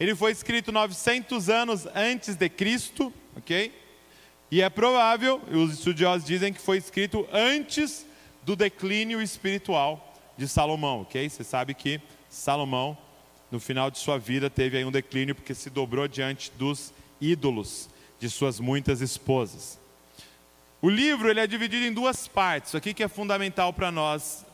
[0.00, 3.72] Ele foi escrito 900 anos antes de Cristo, ok?
[4.50, 8.06] E é provável, os estudiosos dizem que foi escrito antes
[8.42, 11.28] do declínio espiritual de Salomão, ok?
[11.28, 12.96] Você sabe que Salomão,
[13.50, 17.90] no final de sua vida, teve aí um declínio porque se dobrou diante dos ídolos
[18.20, 19.80] de suas muitas esposas.
[20.80, 24.46] O livro ele é dividido em duas partes, aqui que é fundamental para nós.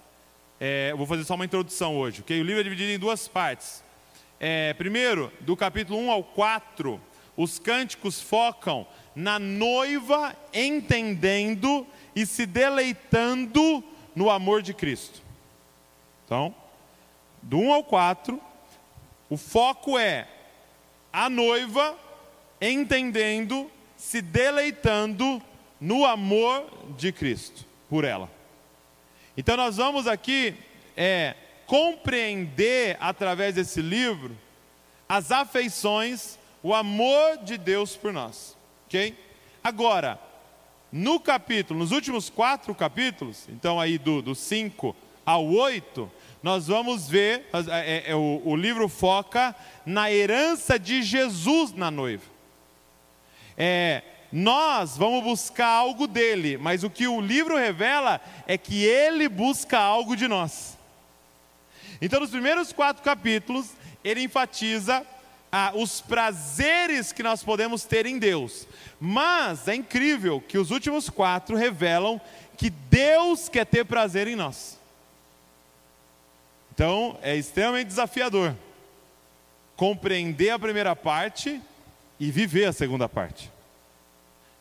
[0.58, 2.40] É, eu vou fazer só uma introdução hoje, ok?
[2.40, 3.83] O livro é dividido em duas partes.
[4.46, 7.00] É, primeiro, do capítulo 1 ao 4,
[7.34, 8.86] os cânticos focam
[9.16, 13.82] na noiva entendendo e se deleitando
[14.14, 15.22] no amor de Cristo.
[16.26, 16.54] Então,
[17.40, 18.38] do 1 ao 4,
[19.30, 20.28] o foco é
[21.10, 21.98] a noiva
[22.60, 25.40] entendendo, se deleitando
[25.80, 28.30] no amor de Cristo por ela.
[29.38, 30.54] Então nós vamos aqui
[30.94, 31.34] é,
[31.66, 34.36] compreender através desse livro
[35.08, 38.56] as afeições, o amor de Deus por nós,
[38.86, 39.16] ok?
[39.62, 40.18] Agora,
[40.90, 44.94] no capítulo, nos últimos quatro capítulos, então aí do 5
[45.26, 46.10] ao 8,
[46.42, 49.56] nós vamos ver, é, é, o, o livro foca
[49.86, 52.24] na herança de Jesus na noiva.
[53.56, 59.28] É, nós vamos buscar algo dele, mas o que o livro revela é que ele
[59.28, 60.76] busca algo de nós.
[62.04, 63.70] Então, nos primeiros quatro capítulos,
[64.04, 65.02] ele enfatiza
[65.50, 68.68] ah, os prazeres que nós podemos ter em Deus.
[69.00, 72.20] Mas é incrível que os últimos quatro revelam
[72.58, 74.78] que Deus quer ter prazer em nós.
[76.74, 78.54] Então, é extremamente desafiador
[79.74, 81.58] compreender a primeira parte
[82.20, 83.50] e viver a segunda parte.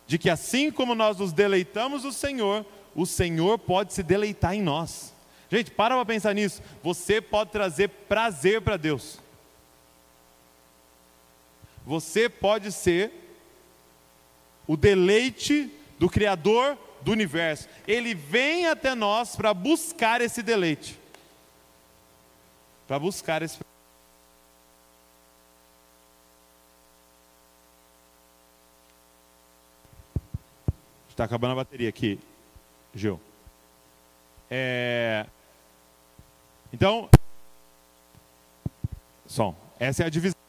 [0.08, 2.66] De que assim como nós nos deleitamos no Senhor,
[2.96, 5.13] o Senhor pode se deleitar em nós.
[5.54, 6.64] Gente, para para pensar nisso.
[6.82, 9.20] Você pode trazer prazer para Deus.
[11.86, 13.12] Você pode ser
[14.66, 17.70] o deleite do Criador do universo.
[17.88, 21.00] Ele vem até nós para buscar esse deleite.
[22.88, 23.60] Para buscar esse
[31.10, 32.20] Está acabando a bateria aqui,
[32.96, 33.22] Gil.
[34.50, 35.28] É...
[36.74, 37.08] Então,
[39.28, 39.56] som.
[39.80, 40.43] Essa é a divisão.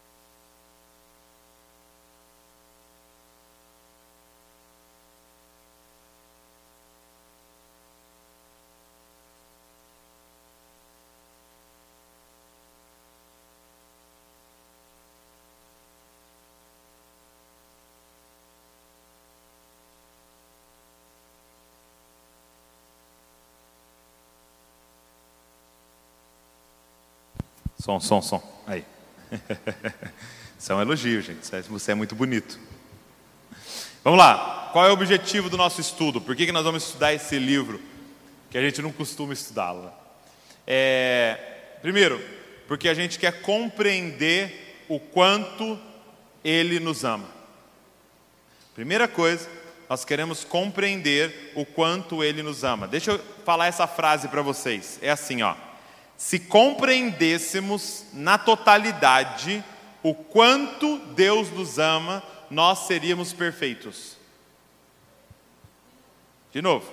[27.85, 28.43] Som, som, som.
[28.66, 28.82] Aí.
[30.59, 31.47] Isso é um elogio, gente.
[31.68, 32.59] Você é muito bonito.
[34.03, 34.70] Vamos lá.
[34.72, 36.18] Qual é o objetivo do nosso estudo?
[36.18, 37.78] Por que, que nós vamos estudar esse livro?
[38.51, 39.93] Que a gente não costuma estudá-lo.
[40.66, 41.39] É...
[41.82, 42.18] Primeiro,
[42.66, 45.78] porque a gente quer compreender o quanto
[46.43, 47.28] Ele nos ama.
[48.74, 49.47] Primeira coisa,
[49.91, 52.89] nós queremos compreender o quanto Ele nos ama.
[52.89, 54.99] Deixa eu falar essa frase para vocês.
[55.03, 55.55] É assim, ó
[56.17, 59.65] se compreendêssemos na totalidade
[60.03, 64.17] o quanto Deus nos ama, nós seríamos perfeitos.
[66.53, 66.93] De novo,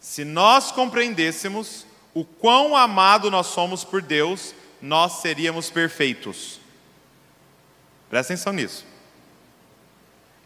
[0.00, 6.58] se nós compreendêssemos o quão amado nós somos por Deus, nós seríamos perfeitos.
[8.08, 8.84] Presta atenção nisso.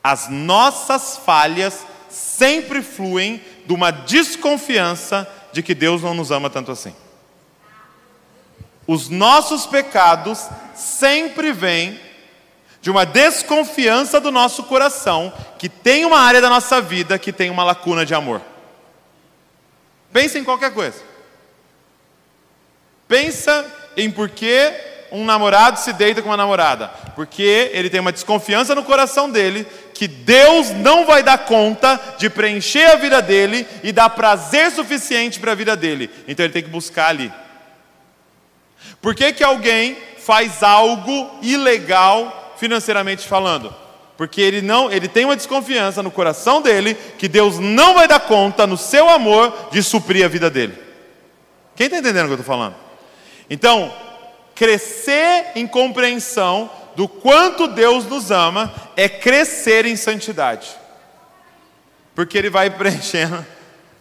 [0.02, 6.70] As nossas falhas sempre fluem de uma desconfiança de que Deus não nos ama tanto
[6.70, 6.94] assim.
[8.86, 11.98] Os nossos pecados sempre vêm
[12.82, 17.48] de uma desconfiança do nosso coração que tem uma área da nossa vida que tem
[17.48, 18.42] uma lacuna de amor.
[20.12, 20.98] Pensa em qualquer coisa.
[23.08, 23.64] Pensa
[23.96, 24.70] em por que
[25.10, 26.88] um namorado se deita com uma namorada.
[27.16, 32.28] Porque ele tem uma desconfiança no coração dele que Deus não vai dar conta de
[32.28, 36.10] preencher a vida dele e dar prazer suficiente para a vida dele.
[36.28, 37.32] Então ele tem que buscar ali
[39.00, 43.74] por que, que alguém faz algo ilegal financeiramente falando?
[44.16, 48.20] Porque ele não, ele tem uma desconfiança no coração dele que Deus não vai dar
[48.20, 50.78] conta no seu amor de suprir a vida dele.
[51.74, 52.76] Quem está entendendo o que eu estou falando?
[53.50, 53.92] Então,
[54.54, 60.68] crescer em compreensão do quanto Deus nos ama é crescer em santidade.
[62.14, 63.44] Porque ele vai preenchendo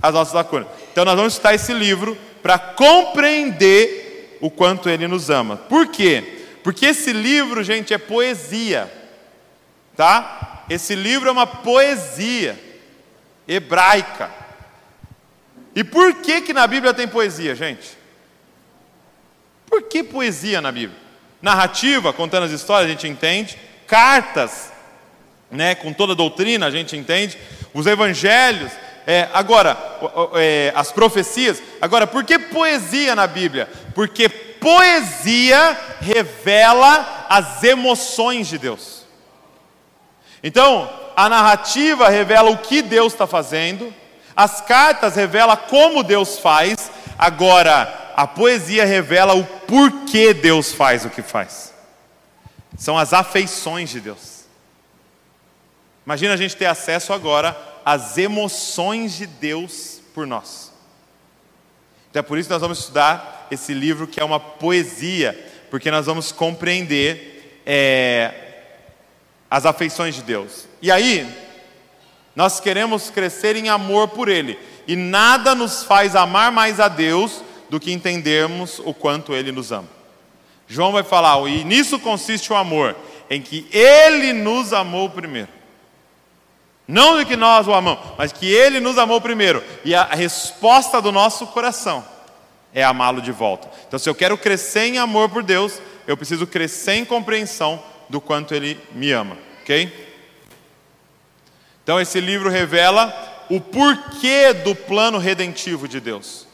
[0.01, 0.67] as nossas lacunas.
[0.91, 4.02] Então nós vamos estudar esse livro para compreender
[4.43, 5.55] o quanto ele nos ama.
[5.55, 6.43] Por quê?
[6.61, 8.91] Porque esse livro, gente, é poesia.
[9.95, 10.65] Tá?
[10.69, 12.59] Esse livro é uma poesia
[13.47, 14.29] hebraica.
[15.73, 17.97] E por que que na Bíblia tem poesia, gente?
[19.65, 20.99] Por que poesia na Bíblia?
[21.41, 23.57] Narrativa, contando as histórias, a gente entende.
[23.87, 24.73] Cartas,
[25.49, 27.37] né, com toda a doutrina, a gente entende.
[27.73, 28.73] Os evangelhos.
[29.05, 29.77] É, agora,
[30.35, 31.61] é, as profecias.
[31.81, 33.69] Agora, por que poesia na Bíblia?
[33.93, 39.03] Porque poesia revela as emoções de Deus.
[40.41, 43.93] Então, a narrativa revela o que Deus está fazendo,
[44.35, 51.09] as cartas revelam como Deus faz, agora a poesia revela o porquê Deus faz o
[51.09, 51.73] que faz.
[52.77, 54.45] São as afeições de Deus.
[56.05, 57.55] Imagina a gente ter acesso agora
[57.85, 60.71] às emoções de Deus por nós.
[62.09, 65.89] Então é por isso que nós vamos estudar esse livro que é uma poesia, porque
[65.89, 68.33] nós vamos compreender é,
[69.49, 70.67] as afeições de Deus.
[70.81, 71.27] E aí,
[72.35, 77.43] nós queremos crescer em amor por Ele, e nada nos faz amar mais a Deus
[77.69, 79.89] do que entendermos o quanto Ele nos ama.
[80.67, 82.95] João vai falar, e nisso consiste o amor,
[83.29, 85.49] em que Ele nos amou primeiro.
[86.87, 89.63] Não de que nós o amamos, mas que Ele nos amou primeiro.
[89.85, 92.05] E a resposta do nosso coração
[92.73, 93.69] é amá-lo de volta.
[93.87, 98.19] Então, se eu quero crescer em amor por Deus, eu preciso crescer em compreensão do
[98.19, 100.11] quanto Ele me ama, ok?
[101.83, 103.13] Então, esse livro revela
[103.49, 106.47] o porquê do plano redentivo de Deus.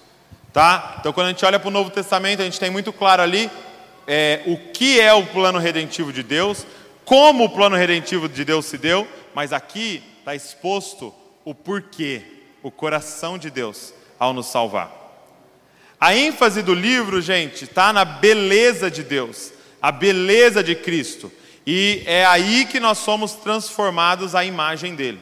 [0.51, 0.97] Tá?
[0.99, 3.49] Então, quando a gente olha para o Novo Testamento, a gente tem muito claro ali
[4.07, 6.65] é, o que é o plano redentivo de Deus,
[7.05, 11.13] como o plano redentivo de Deus se deu, mas aqui está exposto
[11.43, 12.21] o porquê,
[12.61, 14.91] o coração de Deus ao nos salvar.
[15.99, 19.51] A ênfase do livro, gente, está na beleza de Deus,
[19.82, 21.32] a beleza de Cristo,
[21.65, 25.19] e é aí que nós somos transformados à imagem dele.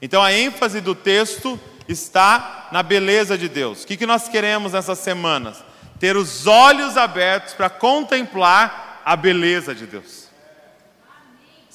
[0.00, 3.82] Então, a ênfase do texto está na beleza de Deus.
[3.82, 5.62] O que, que nós queremos nessas semanas?
[6.00, 10.27] Ter os olhos abertos para contemplar a beleza de Deus.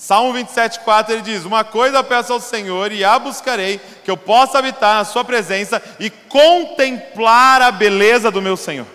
[0.04, 4.60] Salmo 27,4 ele diz: Uma coisa peço ao Senhor e a buscarei, que eu possa
[4.60, 8.86] habitar na Sua presença e contemplar a beleza do meu Senhor.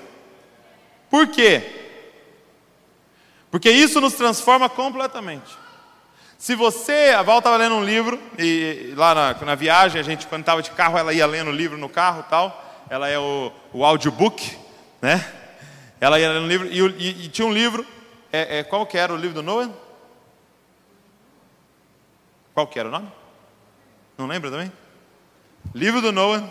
[1.09, 1.63] Por quê?
[3.51, 5.51] Porque isso nos transforma completamente.
[6.37, 10.27] Se você, a Val estava lendo um livro, e lá na, na viagem, a gente,
[10.27, 12.85] quando estava de carro, ela ia lendo o livro no carro tal.
[12.91, 14.59] Ela é o, o audiobook,
[15.01, 15.27] né?
[16.03, 17.87] Ela ia lendo um livro, e, e, e tinha um livro,
[18.31, 19.88] é, é, qual que era o livro do Noah?
[22.59, 23.07] Qual que era o nome?
[24.19, 24.73] Não lembra também?
[25.73, 26.43] Livro do Noah.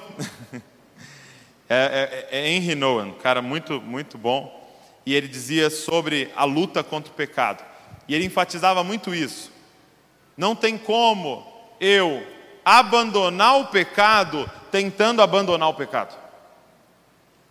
[1.68, 4.74] é, é, é Henry Noah, um cara muito, muito bom.
[5.06, 7.62] E ele dizia sobre a luta contra o pecado.
[8.08, 9.52] E ele enfatizava muito isso.
[10.38, 11.46] Não tem como
[11.78, 12.26] eu
[12.64, 16.18] abandonar o pecado tentando abandonar o pecado.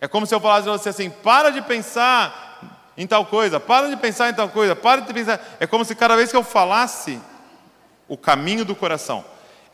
[0.01, 3.87] É como se eu falasse para você assim: para de pensar em tal coisa, para
[3.87, 5.39] de pensar em tal coisa, para de pensar.
[5.59, 7.21] É como se cada vez que eu falasse
[8.07, 9.23] o caminho do coração,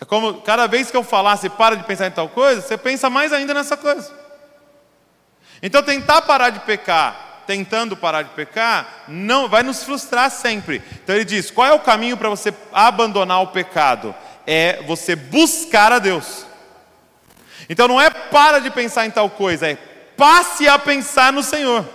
[0.01, 3.09] é como cada vez que eu falasse para de pensar em tal coisa, você pensa
[3.09, 4.11] mais ainda nessa coisa.
[5.61, 10.81] Então tentar parar de pecar tentando parar de pecar, não vai nos frustrar sempre.
[11.03, 14.13] Então ele diz: qual é o caminho para você abandonar o pecado?
[14.45, 16.45] É você buscar a Deus.
[17.69, 19.75] Então não é para de pensar em tal coisa, é
[20.17, 21.85] passe a pensar no Senhor.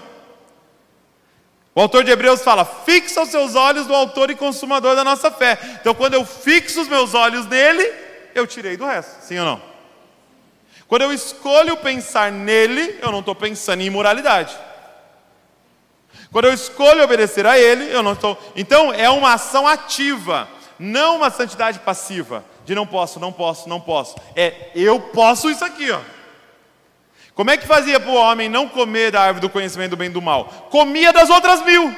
[1.79, 5.31] O autor de Hebreus fala: fixa os seus olhos no autor e consumador da nossa
[5.31, 5.57] fé.
[5.81, 7.89] Então, quando eu fixo os meus olhos nele,
[8.35, 9.63] eu tirei do resto, sim ou não?
[10.89, 14.59] Quando eu escolho pensar nele, eu não estou pensando em imoralidade.
[16.33, 18.37] Quando eu escolho obedecer a Ele, eu não estou.
[18.57, 20.49] Então é uma ação ativa,
[20.81, 24.17] não uma santidade passiva, de não posso, não posso, não posso.
[24.35, 26.01] É eu posso isso aqui, ó.
[27.39, 30.09] Como é que fazia para o homem não comer da árvore do conhecimento do bem
[30.09, 30.47] e do mal?
[30.73, 31.95] Comia das outras mil,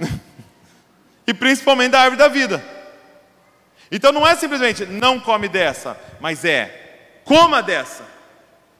[1.28, 2.64] e principalmente da árvore da vida.
[3.92, 8.06] Então não é simplesmente não come dessa, mas é coma dessa,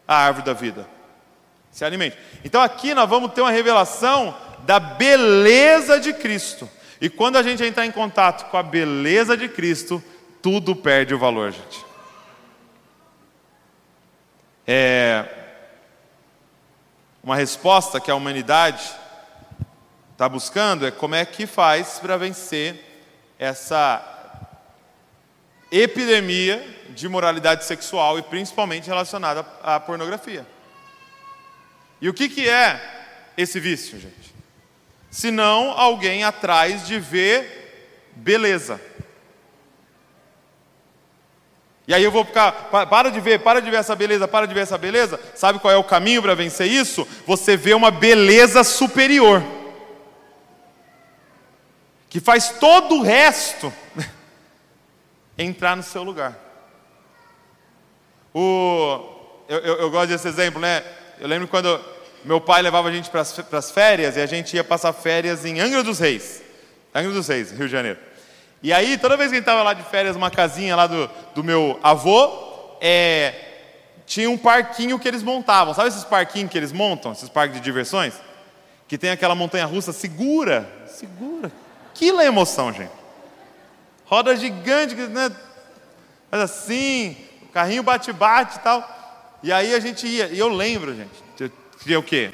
[0.09, 0.89] a árvore da vida.
[1.71, 2.17] Se alimente.
[2.43, 6.67] Então aqui nós vamos ter uma revelação da beleza de Cristo.
[6.99, 10.03] E quando a gente entrar em contato com a beleza de Cristo,
[10.41, 11.85] tudo perde o valor, gente.
[14.67, 15.40] É
[17.23, 18.83] uma resposta que a humanidade
[20.13, 22.85] está buscando é como é que faz para vencer
[23.39, 24.07] essa
[25.71, 30.47] epidemia de moralidade sexual e principalmente relacionada à pornografia.
[32.01, 34.35] E o que, que é esse vício, gente?
[35.11, 37.61] Se não alguém atrás de ver
[38.15, 38.81] beleza.
[41.91, 44.55] E aí eu vou ficar, para de ver, para de ver essa beleza, para de
[44.55, 45.19] ver essa beleza.
[45.35, 47.05] Sabe qual é o caminho para vencer isso?
[47.27, 49.43] Você vê uma beleza superior
[52.09, 53.73] que faz todo o resto
[55.37, 56.39] entrar no seu lugar.
[58.33, 59.01] O,
[59.49, 60.85] eu, eu, eu, gosto desse exemplo, né?
[61.19, 61.85] Eu lembro quando
[62.25, 63.23] meu pai levava a gente para
[63.59, 66.41] as férias e a gente ia passar férias em Angra dos Reis.
[66.95, 67.99] Angra dos Reis, Rio de Janeiro.
[68.63, 71.11] E aí, toda vez que a gente estava lá de férias, uma casinha lá do,
[71.35, 73.35] do meu avô, é,
[74.07, 75.73] tinha um parquinho que eles montavam.
[75.73, 78.15] Sabe esses parquinhos que eles montam, esses parques de diversões?
[78.87, 81.51] Que tem aquela montanha russa segura, segura,
[81.91, 82.93] Aquilo é emoção, gente.
[84.07, 85.31] Roda gigante, né?
[86.31, 89.39] Mas assim, o carrinho bate-bate e tal.
[89.43, 91.51] E aí a gente ia, e eu lembro, gente, eu
[91.83, 92.33] tinha o quê?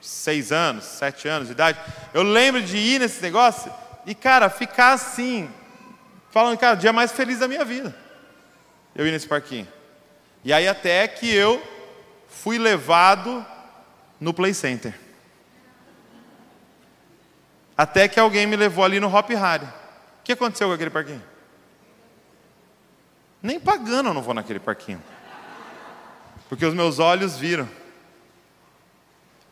[0.00, 1.78] Seis anos, sete anos de idade.
[2.12, 3.72] Eu lembro de ir nesse negócio
[4.06, 5.48] e, cara, ficar assim,
[6.30, 7.94] falando, cara, o dia mais feliz da minha vida.
[8.94, 9.68] Eu ia nesse parquinho.
[10.44, 11.62] E aí até que eu
[12.28, 13.44] fui levado
[14.20, 14.94] no Play Center.
[17.76, 19.64] Até que alguém me levou ali no Hop Harry.
[19.64, 21.22] O que aconteceu com aquele parquinho?
[23.42, 25.02] Nem pagando eu não vou naquele parquinho.
[26.48, 27.68] Porque os meus olhos viram.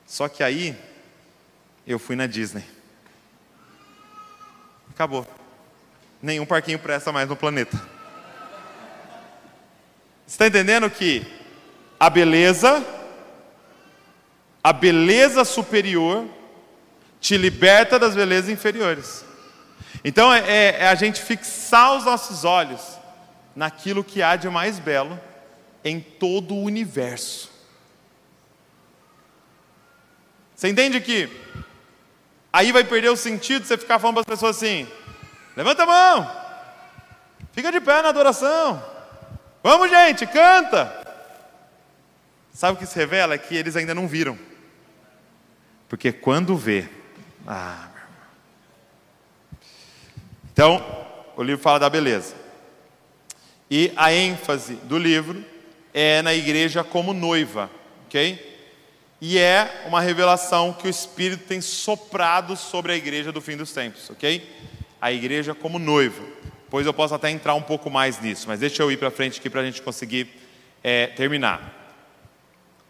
[0.07, 0.77] Só que aí
[1.87, 2.65] eu fui na Disney.
[4.91, 5.27] Acabou.
[6.27, 7.77] Nenhum parquinho presta mais no planeta.
[10.27, 11.25] Você está entendendo que
[12.01, 12.85] a beleza,
[14.61, 16.27] a beleza superior
[17.21, 19.25] te liberta das belezas inferiores.
[20.05, 22.99] Então é, é, é, a gente fixar os nossos olhos
[23.55, 25.21] naquilo que há de mais belo
[25.85, 27.53] em todo o universo.
[30.57, 31.31] Você entende que
[32.53, 34.89] aí vai perder o sentido você ficar falando para as pessoas assim:
[35.57, 36.31] levanta a mão,
[37.53, 38.83] fica de pé na adoração,
[39.63, 41.05] vamos gente, canta.
[42.53, 43.35] Sabe o que se revela?
[43.35, 44.39] É que eles ainda não viram.
[45.89, 46.89] Porque quando vê,
[47.47, 48.17] ah, meu irmão.
[50.53, 52.35] Então, o livro fala da beleza.
[53.71, 55.45] E a ênfase do livro
[55.93, 57.71] é na igreja como noiva,
[58.07, 58.55] ok?
[59.21, 63.73] E é uma revelação que o Espírito tem soprado sobre a igreja do fim dos
[63.73, 64.47] tempos, ok?
[65.01, 66.23] A igreja como noiva.
[66.69, 69.39] Pois eu posso até entrar um pouco mais nisso, mas deixa eu ir para frente
[69.39, 70.29] aqui para a gente conseguir
[70.83, 71.75] é, terminar.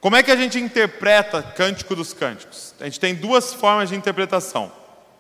[0.01, 2.75] Como é que a gente interpreta Cântico dos Cânticos?
[2.81, 4.73] A gente tem duas formas de interpretação,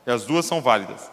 [0.06, 1.10] e as duas são válidas.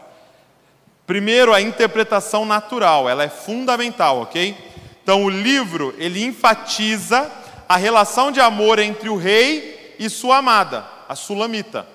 [1.05, 4.55] Primeiro, a interpretação natural, ela é fundamental, ok?
[5.03, 7.30] Então, o livro, ele enfatiza
[7.67, 11.86] a relação de amor entre o rei e sua amada, a sulamita.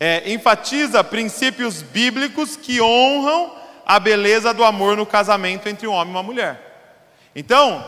[0.00, 3.52] É, enfatiza princípios bíblicos que honram
[3.84, 6.68] a beleza do amor no casamento entre um homem e uma mulher.
[7.34, 7.84] Então,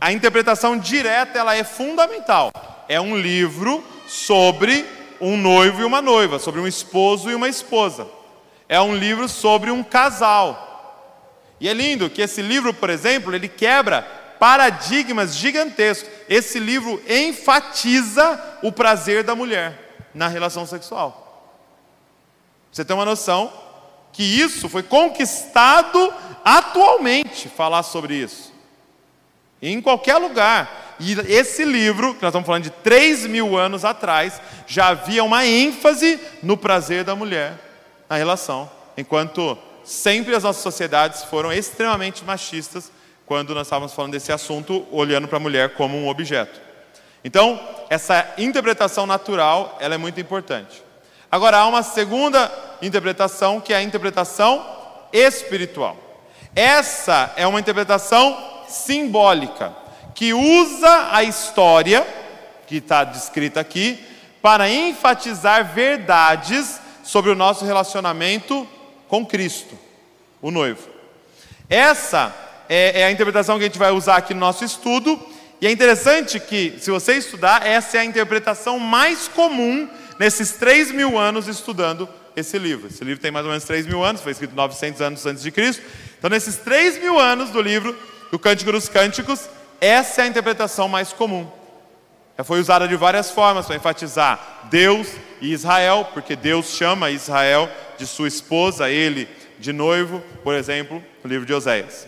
[0.00, 2.50] a interpretação direta ela é fundamental.
[2.88, 4.86] É um livro sobre
[5.20, 8.06] um noivo e uma noiva, sobre um esposo e uma esposa.
[8.68, 10.68] É um livro sobre um casal.
[11.60, 14.02] E é lindo que esse livro, por exemplo, ele quebra
[14.38, 16.10] paradigmas gigantescos.
[16.28, 21.19] Esse livro enfatiza o prazer da mulher na relação sexual.
[22.70, 23.52] Você tem uma noção
[24.12, 26.12] que isso foi conquistado
[26.44, 28.50] atualmente falar sobre isso
[29.62, 30.96] em qualquer lugar.
[30.98, 35.46] E esse livro, que nós estamos falando de 3 mil anos atrás, já havia uma
[35.46, 37.58] ênfase no prazer da mulher
[38.08, 42.90] na relação, enquanto sempre as nossas sociedades foram extremamente machistas
[43.24, 46.60] quando nós estávamos falando desse assunto, olhando para a mulher como um objeto.
[47.24, 50.82] Então, essa interpretação natural, ela é muito importante.
[51.30, 52.50] Agora, há uma segunda
[52.82, 54.66] interpretação, que é a interpretação
[55.12, 55.96] espiritual.
[56.56, 58.36] Essa é uma interpretação
[58.68, 59.72] simbólica,
[60.14, 62.06] que usa a história,
[62.66, 64.04] que está descrita aqui,
[64.42, 68.66] para enfatizar verdades sobre o nosso relacionamento
[69.06, 69.78] com Cristo,
[70.42, 70.88] o noivo.
[71.68, 72.34] Essa
[72.68, 75.20] é, é a interpretação que a gente vai usar aqui no nosso estudo,
[75.60, 79.88] e é interessante que, se você estudar, essa é a interpretação mais comum
[80.20, 82.06] nesses três mil anos estudando
[82.36, 82.88] esse livro.
[82.88, 85.50] Esse livro tem mais ou menos 3 mil anos, foi escrito 900 anos antes de
[85.50, 85.82] Cristo.
[86.18, 87.96] Então, nesses 3 mil anos do livro,
[88.30, 89.48] do Cântico dos Cânticos,
[89.80, 91.50] essa é a interpretação mais comum.
[92.36, 95.08] Já foi usada de várias formas para enfatizar Deus
[95.40, 99.26] e Israel, porque Deus chama Israel de sua esposa, ele
[99.58, 102.06] de noivo, por exemplo, no livro de Oséias.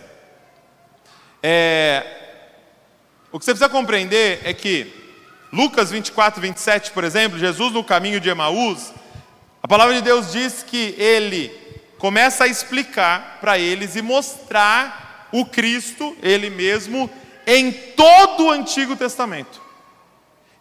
[1.41, 2.05] É...
[3.31, 5.02] O que você precisa compreender é que
[5.53, 8.91] Lucas 24, 27, por exemplo, Jesus no caminho de Emaús,
[9.61, 11.51] a palavra de Deus diz que ele
[11.99, 17.07] começa a explicar para eles e mostrar o Cristo, ele mesmo,
[17.45, 19.61] em todo o Antigo Testamento.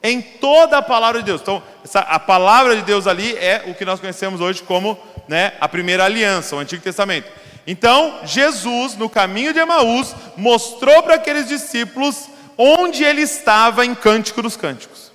[0.03, 1.40] Em toda a palavra de Deus.
[1.40, 5.55] Então, essa, a palavra de Deus ali é o que nós conhecemos hoje como né,
[5.59, 7.32] a primeira aliança, o Antigo Testamento.
[7.66, 12.28] Então, Jesus, no caminho de Emaús, mostrou para aqueles discípulos
[12.65, 15.11] onde ele estava em Cântico dos Cânticos.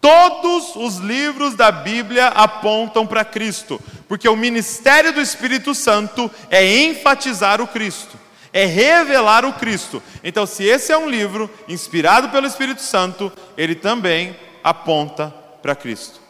[0.00, 3.78] Todos os livros da Bíblia apontam para Cristo,
[4.08, 8.18] porque o ministério do Espírito Santo é enfatizar o Cristo,
[8.54, 10.02] é revelar o Cristo.
[10.22, 15.28] Então, se esse é um livro inspirado pelo Espírito Santo, ele também aponta
[15.60, 16.20] para Cristo.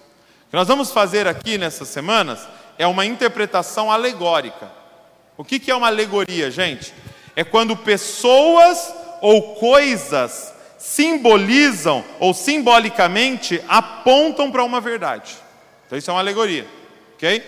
[0.46, 4.72] O que nós vamos fazer aqui nessas semanas é uma interpretação alegórica.
[5.36, 6.92] O que é uma alegoria, gente?
[7.36, 15.34] É quando pessoas ou coisas simbolizam ou simbolicamente apontam para uma verdade.
[15.86, 16.66] Então isso é uma alegoria,
[17.14, 17.42] ok?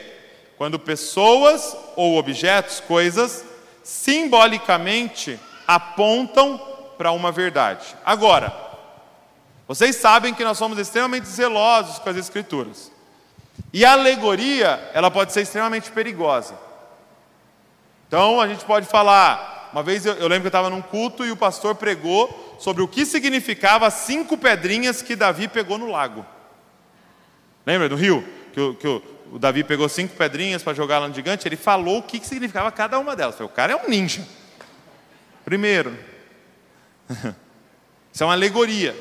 [0.57, 3.45] Quando pessoas ou objetos, coisas,
[3.85, 6.59] simbolicamente apontam
[6.97, 7.95] para uma verdade.
[8.07, 8.51] Agora,
[9.69, 12.91] vocês sabem que nós somos extremamente zelosos com as escrituras.
[13.71, 16.55] E a alegoria, ela pode ser extremamente perigosa.
[18.09, 21.23] Então a gente pode falar, uma vez eu, eu lembro que eu estava num culto
[21.23, 26.25] e o pastor pregou sobre o que significava cinco pedrinhas que Davi pegou no lago.
[27.67, 28.27] Lembra do rio?
[28.55, 29.03] Que, que o,
[29.33, 32.27] o Davi pegou cinco pedrinhas para jogar lá no gigante, ele falou o que, que
[32.27, 33.35] significava cada uma delas.
[33.35, 34.27] Falei, o cara é um ninja.
[35.45, 35.95] Primeiro,
[38.11, 38.97] isso é uma alegoria.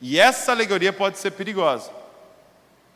[0.00, 1.90] E essa alegoria pode ser perigosa.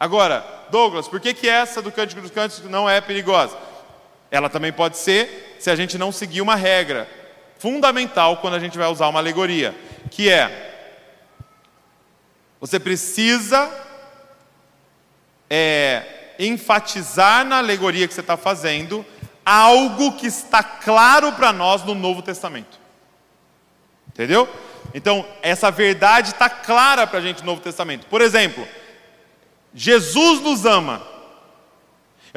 [0.01, 3.68] Agora, Douglas, por que, que essa do Cântico dos Cânticos não é perigosa?
[4.31, 7.09] Ela também pode ser se a gente não seguir uma regra
[7.59, 9.75] fundamental quando a gente vai usar uma alegoria,
[10.11, 10.67] que é
[12.61, 13.71] você precisa
[15.49, 19.07] é, enfatizar na alegoria que você está fazendo
[19.45, 22.79] algo que está claro para nós no Novo Testamento.
[24.09, 24.49] Entendeu?
[24.93, 28.07] Então, essa verdade está clara para a gente no Novo Testamento.
[28.07, 28.67] Por exemplo,
[29.73, 31.01] Jesus nos ama.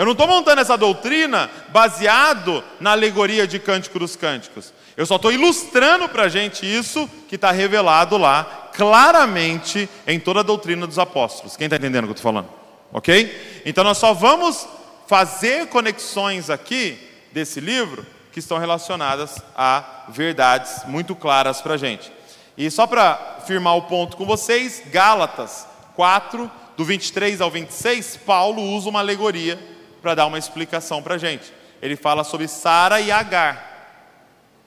[0.01, 4.73] Eu não estou montando essa doutrina baseado na alegoria de Cântico dos Cânticos.
[4.97, 10.39] Eu só estou ilustrando para a gente isso que está revelado lá claramente em toda
[10.39, 11.55] a doutrina dos apóstolos.
[11.55, 12.49] Quem está entendendo o que eu estou falando?
[12.91, 13.61] Ok?
[13.63, 14.67] Então nós só vamos
[15.05, 16.97] fazer conexões aqui
[17.31, 22.11] desse livro que estão relacionadas a verdades muito claras para a gente.
[22.57, 28.63] E só para firmar o ponto com vocês, Gálatas 4, do 23 ao 26, Paulo
[28.63, 29.69] usa uma alegoria
[30.01, 31.53] para dar uma explicação para a gente.
[31.81, 33.69] Ele fala sobre Sara e Agar.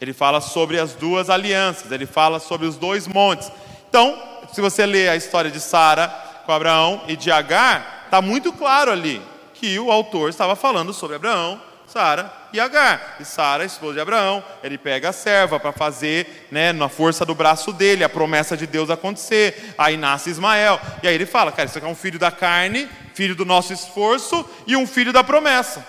[0.00, 3.50] Ele fala sobre as duas alianças, ele fala sobre os dois montes.
[3.88, 4.20] Então,
[4.52, 6.08] se você ler a história de Sara
[6.44, 9.22] com Abraão e de Agar, está muito claro ali
[9.54, 11.60] que o autor estava falando sobre Abraão,
[11.94, 13.18] Sara e Agar.
[13.20, 17.36] E Sara, esposa de Abraão, ele pega a serva para fazer, né, na força do
[17.36, 19.72] braço dele, a promessa de Deus acontecer.
[19.78, 20.80] Aí nasce Ismael.
[21.04, 23.72] E aí ele fala, cara, isso aqui é um filho da carne, filho do nosso
[23.72, 25.86] esforço e um filho da promessa.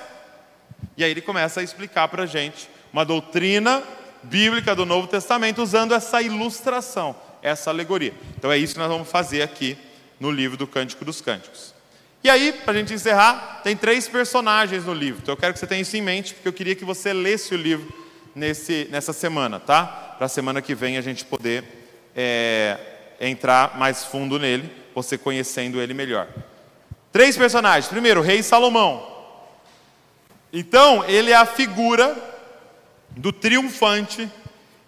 [0.96, 3.82] E aí ele começa a explicar para a gente uma doutrina
[4.22, 8.14] bíblica do Novo Testamento usando essa ilustração, essa alegoria.
[8.38, 9.76] Então é isso que nós vamos fazer aqui
[10.20, 11.75] no livro do Cântico dos Cânticos.
[12.26, 15.20] E aí, para a gente encerrar, tem três personagens no livro.
[15.22, 17.54] Então eu quero que você tenha isso em mente, porque eu queria que você lesse
[17.54, 17.88] o livro
[18.34, 19.86] nesse, nessa semana, tá?
[20.18, 21.64] Para a semana que vem a gente poder
[22.16, 22.80] é,
[23.22, 26.28] entrar mais fundo nele, você conhecendo ele melhor.
[27.12, 27.88] Três personagens.
[27.88, 29.06] Primeiro, o rei Salomão.
[30.52, 32.18] Então, ele é a figura
[33.12, 34.28] do triunfante,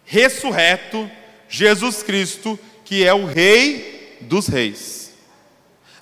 [0.04, 1.08] ressurreto
[1.48, 4.97] Jesus Cristo, que é o Rei dos Reis.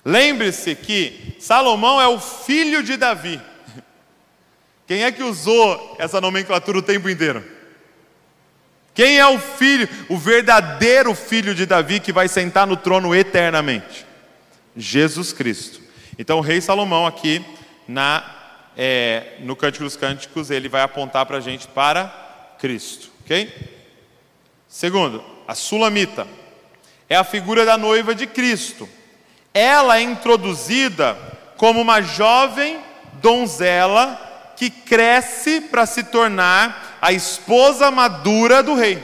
[0.06, 3.40] Lembre-se que Salomão é o filho de Davi.
[4.86, 7.44] Quem é que usou essa nomenclatura o tempo inteiro?
[8.94, 14.06] Quem é o filho, o verdadeiro filho de Davi que vai sentar no trono eternamente?
[14.76, 15.80] Jesus Cristo.
[16.16, 17.44] Então, o rei Salomão, aqui
[17.88, 18.32] na
[18.76, 22.06] é, no Cântico dos Cânticos, ele vai apontar para a gente para
[22.60, 23.52] Cristo, ok?
[24.68, 26.28] Segundo, a Sulamita
[27.08, 28.88] é a figura da noiva de Cristo.
[29.56, 31.16] Ela é introduzida
[31.56, 32.78] como uma jovem
[33.14, 39.02] donzela que cresce para se tornar a esposa madura do rei.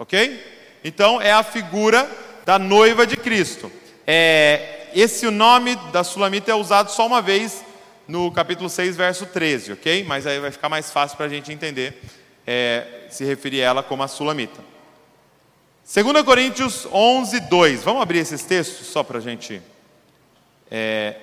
[0.00, 0.44] Ok?
[0.82, 2.10] Então é a figura
[2.44, 3.70] da noiva de Cristo.
[4.04, 7.64] É, esse nome da Sulamita é usado só uma vez
[8.08, 10.02] no capítulo 6, verso 13, ok?
[10.02, 12.02] Mas aí vai ficar mais fácil para a gente entender
[12.44, 14.71] é, se referir a ela como a Sulamita.
[15.84, 17.82] 2 Coríntios 11, 2.
[17.82, 19.60] Vamos abrir esses textos só para a gente.
[20.70, 21.20] É,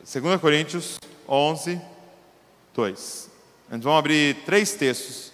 [0.00, 0.98] 2 Coríntios
[1.28, 1.80] 11,
[2.74, 3.30] 2.
[3.68, 5.32] Então vamos abrir três textos.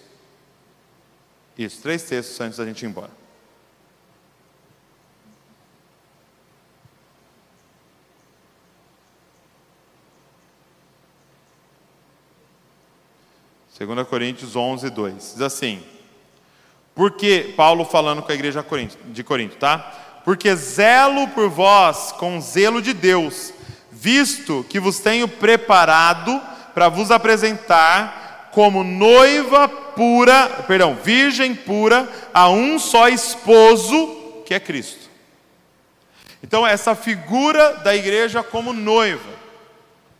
[1.57, 3.19] Isso, três textos antes da gente ir embora.
[13.79, 15.13] 2 Coríntios 11, 2.
[15.15, 15.81] Diz assim:
[16.99, 18.61] Porque, Paulo falando com a igreja
[19.05, 19.77] de Corinto, tá?
[20.25, 23.53] Porque zelo por vós com zelo de Deus,
[23.89, 26.41] visto que vos tenho preparado
[26.73, 34.59] para vos apresentar como noiva pura, perdão, virgem pura, a um só esposo, que é
[34.59, 35.09] Cristo.
[36.43, 39.31] Então, essa figura da igreja como noiva,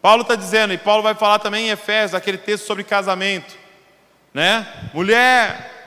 [0.02, 3.54] Paulo está dizendo, e Paulo vai falar também em Efésios, aquele texto sobre casamento,
[4.34, 4.66] né?
[4.94, 5.79] Mulher,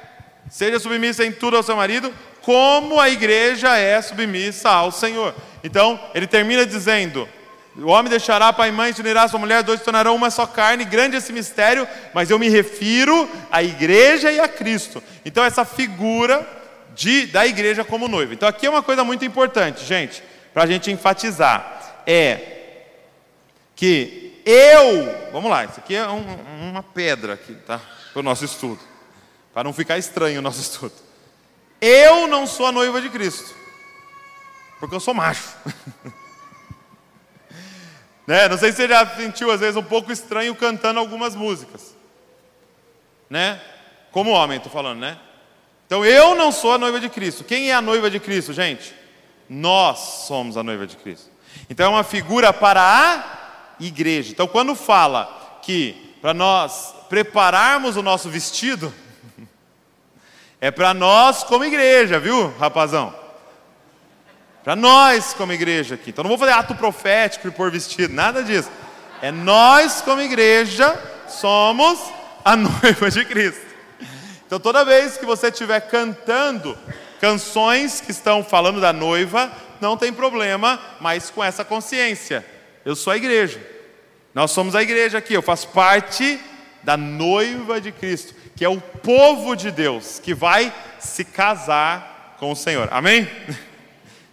[0.52, 5.34] seja submissa em tudo ao seu marido, como a igreja é submissa ao Senhor.
[5.64, 7.26] Então, ele termina dizendo:
[7.74, 10.30] o homem deixará pai e mãe, se unirá a sua mulher, dois se tornarão uma
[10.30, 15.02] só carne, grande esse mistério, mas eu me refiro à igreja e a Cristo.
[15.24, 16.46] Então, essa figura
[16.94, 18.34] de, da igreja como noiva.
[18.34, 20.22] Então, aqui é uma coisa muito importante, gente,
[20.52, 22.38] para a gente enfatizar: é
[23.74, 26.24] que eu, vamos lá, isso aqui é um,
[26.70, 27.80] uma pedra aqui, tá?
[28.12, 28.91] Para o nosso estudo,
[29.52, 30.94] para não ficar estranho o nosso estudo.
[31.80, 33.54] Eu não sou a noiva de Cristo,
[34.78, 35.54] porque eu sou macho.
[38.26, 38.48] né?
[38.48, 41.94] Não sei se você já sentiu às vezes um pouco estranho cantando algumas músicas,
[43.28, 43.60] né?
[44.10, 45.18] Como homem, estou falando, né?
[45.86, 47.44] Então eu não sou a noiva de Cristo.
[47.44, 48.94] Quem é a noiva de Cristo, gente?
[49.48, 51.30] Nós somos a noiva de Cristo.
[51.68, 54.32] Então é uma figura para a igreja.
[54.32, 58.92] Então, quando fala que para nós prepararmos o nosso vestido,
[60.62, 63.12] é para nós como igreja, viu, rapazão?
[64.62, 66.10] Para nós como igreja aqui.
[66.10, 68.70] Então, não vou fazer ato profético e pôr vestido, nada disso.
[69.20, 70.96] É nós como igreja
[71.26, 71.98] somos
[72.44, 73.66] a noiva de Cristo.
[74.46, 76.78] Então, toda vez que você estiver cantando
[77.20, 79.50] canções que estão falando da noiva,
[79.80, 82.46] não tem problema, mas com essa consciência.
[82.84, 83.60] Eu sou a igreja.
[84.32, 86.38] Nós somos a igreja aqui, eu faço parte
[86.82, 92.52] da noiva de Cristo, que é o povo de Deus, que vai se casar com
[92.52, 92.88] o Senhor.
[92.90, 93.28] Amém?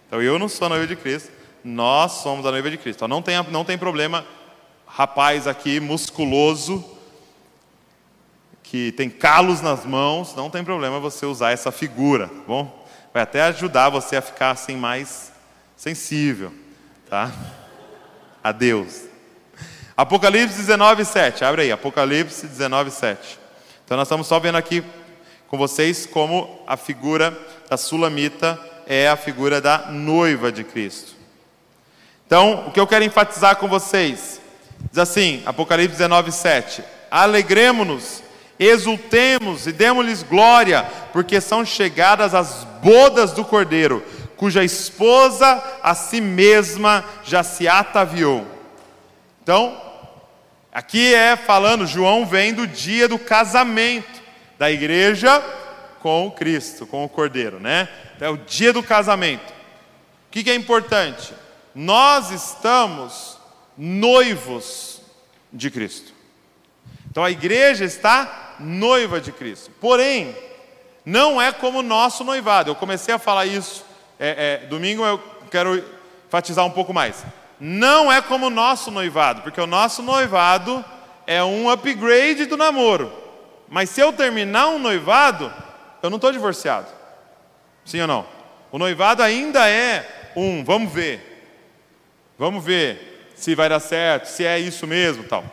[0.06, 1.30] Então eu não sou a noiva de Cristo,
[1.62, 2.98] nós somos a noiva de Cristo.
[2.98, 4.26] Então não tem, não tem problema,
[4.84, 6.84] rapaz aqui, musculoso,
[8.64, 12.86] que tem calos nas mãos, não tem problema você usar essa figura, tá bom?
[13.14, 15.32] Vai até ajudar você a ficar assim mais
[15.76, 16.52] sensível,
[17.08, 17.32] tá?
[18.42, 19.09] A Deus.
[20.00, 21.44] Apocalipse 19, 7.
[21.44, 23.38] Abre aí, Apocalipse 19, 7.
[23.84, 24.82] Então nós estamos só vendo aqui
[25.46, 27.38] com vocês como a figura
[27.68, 31.12] da sulamita é a figura da noiva de Cristo.
[32.26, 34.40] Então, o que eu quero enfatizar com vocês,
[34.88, 36.82] diz assim, Apocalipse 19, 7.
[37.10, 38.22] Alegremos-nos,
[38.58, 40.82] exultemos e demos-lhes glória,
[41.12, 44.02] porque são chegadas as bodas do Cordeiro,
[44.34, 48.46] cuja esposa a si mesma já se ataviou.
[49.42, 49.89] Então,
[50.72, 54.22] Aqui é falando, João vem do dia do casamento
[54.56, 55.42] da igreja
[55.98, 57.88] com Cristo, com o Cordeiro, né?
[58.14, 59.50] Então, é o dia do casamento.
[59.50, 61.34] O que, que é importante?
[61.74, 63.36] Nós estamos
[63.76, 65.02] noivos
[65.52, 66.12] de Cristo.
[67.10, 69.72] Então a igreja está noiva de Cristo.
[69.80, 70.36] Porém,
[71.04, 72.70] não é como o nosso noivado.
[72.70, 73.84] Eu comecei a falar isso
[74.20, 75.18] é, é, domingo, eu
[75.50, 75.82] quero
[76.28, 77.24] enfatizar um pouco mais
[77.60, 80.82] não é como o nosso noivado, porque o nosso noivado
[81.26, 83.12] é um upgrade do namoro.
[83.68, 85.52] Mas se eu terminar um noivado,
[86.02, 86.88] eu não estou divorciado.
[87.84, 88.26] Sim ou não?
[88.72, 91.26] O noivado ainda é um, vamos ver.
[92.38, 95.44] Vamos ver se vai dar certo, se é isso mesmo, tal.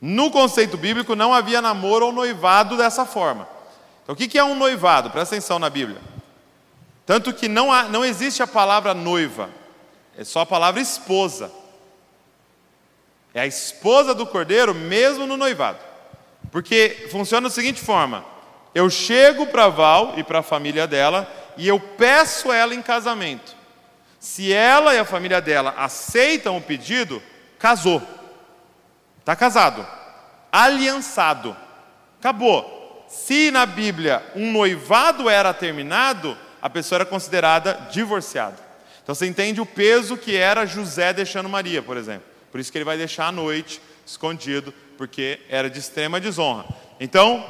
[0.00, 3.48] No conceito bíblico não havia namoro ou noivado dessa forma.
[4.02, 5.10] Então o que é um noivado?
[5.10, 6.00] Presta atenção na Bíblia.
[7.06, 9.48] Tanto que não, há, não existe a palavra noiva.
[10.16, 11.50] É só a palavra esposa.
[13.32, 15.78] É a esposa do cordeiro, mesmo no noivado.
[16.50, 18.24] Porque funciona da seguinte forma:
[18.74, 23.54] eu chego para Val e para a família dela e eu peço ela em casamento.
[24.18, 27.22] Se ela e a família dela aceitam o pedido,
[27.58, 28.02] casou.
[29.20, 29.86] Está casado.
[30.50, 31.56] Aliançado.
[32.18, 33.04] Acabou.
[33.08, 38.63] Se na Bíblia um noivado era terminado, a pessoa era considerada divorciada.
[39.04, 42.24] Então você entende o peso que era José deixando Maria, por exemplo.
[42.50, 46.64] Por isso que ele vai deixar à noite, escondido, porque era de extrema desonra.
[46.98, 47.44] Então,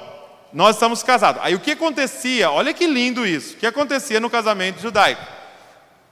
[0.52, 1.40] nós estamos casados.
[1.44, 2.50] Aí o que acontecia?
[2.50, 3.54] Olha que lindo isso.
[3.54, 5.24] O que acontecia no casamento judaico?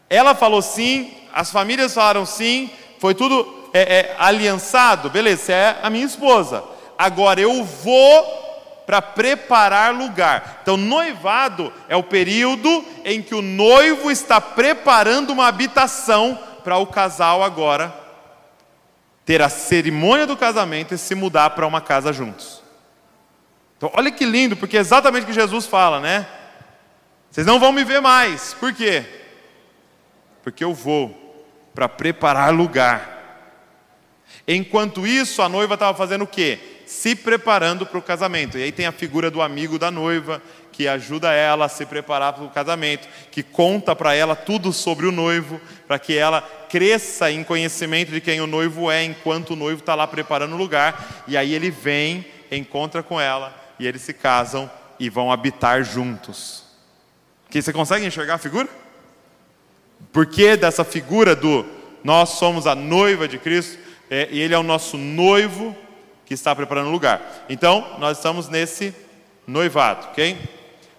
[0.09, 2.71] Ela falou sim, as famílias falaram sim,
[3.01, 5.11] foi tudo é, é, aliançado.
[5.11, 6.63] Beleza, você é a minha esposa.
[6.97, 8.42] Agora eu vou
[8.93, 10.59] para preparar lugar.
[10.61, 16.87] Então, noivado é o período em que o noivo está preparando uma habitação para o
[16.87, 17.91] casal agora
[19.25, 22.63] ter a cerimônia do casamento e se mudar para uma casa juntos.
[23.79, 26.27] Então, olha que lindo, porque é exatamente o que Jesus fala, né?
[27.31, 28.53] Vocês não vão me ver mais.
[28.53, 29.07] Por quê?
[30.43, 33.57] Porque eu vou para preparar lugar.
[34.47, 36.82] Enquanto isso, a noiva estava fazendo o quê?
[36.93, 38.59] Se preparando para o casamento.
[38.59, 42.35] E aí tem a figura do amigo da noiva, que ajuda ela a se preparar
[42.35, 47.31] para o casamento, que conta para ela tudo sobre o noivo, para que ela cresça
[47.31, 51.25] em conhecimento de quem o noivo é, enquanto o noivo está lá preparando o lugar.
[51.27, 54.71] E aí ele vem, encontra com ela e eles se casam
[55.01, 56.63] e vão habitar juntos.
[57.49, 58.69] Que você consegue enxergar a figura?
[60.13, 61.65] Por que dessa figura do
[62.05, 63.79] nós somos a noiva de Cristo
[64.11, 65.75] é, e Ele é o nosso noivo
[66.33, 67.45] que está preparando o lugar.
[67.49, 68.95] Então, nós estamos nesse
[69.47, 70.39] noivado, ok?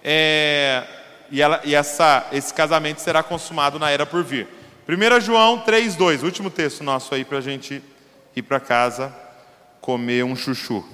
[0.02, 0.86] É,
[1.30, 4.46] e, ela, e essa, esse casamento será consumado na era por vir.
[4.88, 7.82] 1 João 3,2, último texto nosso aí para a gente
[8.36, 9.12] ir para casa
[9.80, 10.84] comer um chuchu.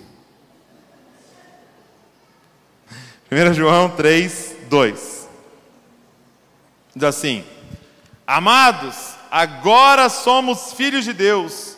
[3.31, 5.29] 1 João 3, 2.
[6.95, 7.45] Diz assim:
[8.27, 11.70] Amados, agora somos filhos de Deus,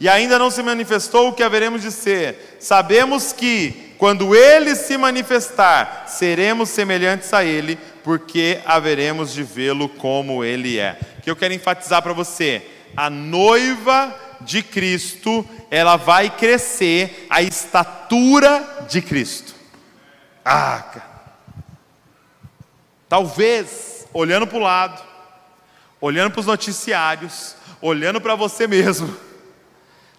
[0.00, 2.56] e ainda não se manifestou o que haveremos de ser.
[2.58, 10.42] Sabemos que, quando Ele se manifestar, seremos semelhantes a Ele, porque haveremos de vê-lo como
[10.42, 10.98] Ele é.
[11.18, 12.62] O que eu quero enfatizar para você:
[12.96, 19.54] a noiva de Cristo, ela vai crescer a estatura de Cristo.
[20.42, 21.10] Ah, cara.
[23.06, 25.02] Talvez, olhando para o lado,
[26.00, 29.14] olhando para os noticiários, olhando para você mesmo,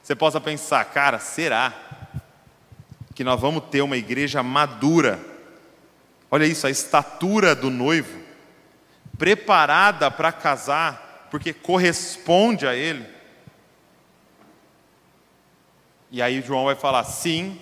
[0.02, 1.74] você possa pensar, cara, será
[3.14, 5.20] que nós vamos ter uma igreja madura?
[6.30, 8.20] Olha isso, a estatura do noivo,
[9.18, 13.06] preparada para casar, porque corresponde a ele.
[16.10, 17.60] E aí João vai falar: sim,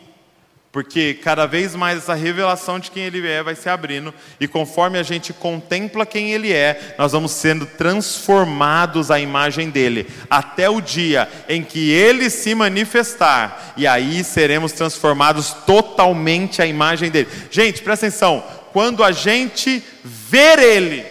[0.71, 4.99] porque cada vez mais essa revelação de quem Ele é vai se abrindo, e conforme
[4.99, 10.79] a gente contempla quem Ele é, nós vamos sendo transformados à imagem dele, até o
[10.79, 17.29] dia em que Ele se manifestar, e aí seremos transformados totalmente à imagem dele.
[17.49, 21.03] Gente, presta atenção: quando a gente ver Ele,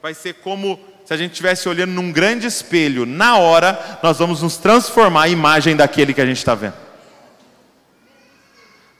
[0.00, 4.42] vai ser como se a gente estivesse olhando num grande espelho, na hora nós vamos
[4.42, 6.85] nos transformar à imagem daquele que a gente está vendo.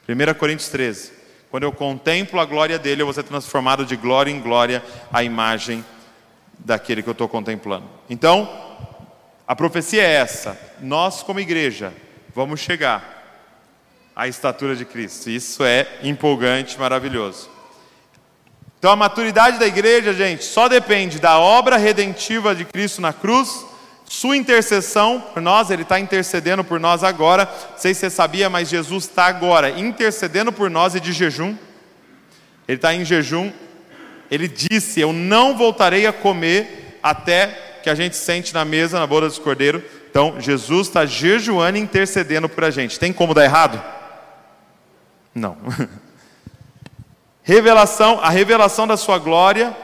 [0.07, 1.11] 1 Coríntios 13.
[1.51, 5.23] Quando eu contemplo a glória dele, eu vou ser transformado de glória em glória à
[5.23, 5.83] imagem
[6.59, 7.85] daquele que eu estou contemplando.
[8.09, 8.49] Então,
[9.45, 11.93] a profecia é essa: nós, como igreja,
[12.33, 13.17] vamos chegar
[14.15, 15.29] à estatura de Cristo.
[15.29, 17.49] Isso é empolgante, maravilhoso.
[18.79, 23.65] Então, a maturidade da igreja, gente, só depende da obra redentiva de Cristo na cruz
[24.07, 27.45] sua intercessão por nós, Ele está intercedendo por nós agora.
[27.71, 31.55] Não sei se você sabia, mas Jesus está agora intercedendo por nós e de jejum.
[32.67, 33.51] Ele está em jejum.
[34.31, 39.05] Ele disse: Eu não voltarei a comer até que a gente sente na mesa, na
[39.05, 39.83] boda dos cordeiros.
[40.09, 42.97] Então, Jesus está jejuando e intercedendo por a gente.
[42.97, 43.81] Tem como dar errado?
[45.35, 45.57] Não.
[47.43, 49.75] revelação, a revelação da sua glória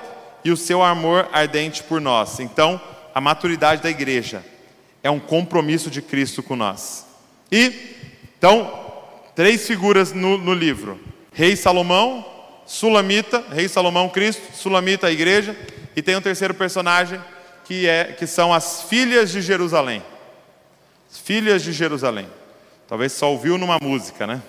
[0.43, 2.39] e o seu amor ardente por nós.
[2.39, 2.81] Então,
[3.13, 4.43] a maturidade da igreja
[5.03, 7.05] é um compromisso de Cristo com nós.
[7.51, 7.73] E,
[8.37, 8.71] então,
[9.35, 10.99] três figuras no, no livro:
[11.33, 12.25] Rei Salomão,
[12.65, 15.55] Sulamita, Rei Salomão, Cristo, Sulamita, a igreja,
[15.95, 17.21] e tem um terceiro personagem
[17.65, 20.01] que, é, que são as filhas de Jerusalém.
[21.11, 22.27] As filhas de Jerusalém.
[22.87, 24.41] Talvez só ouviu numa música, né?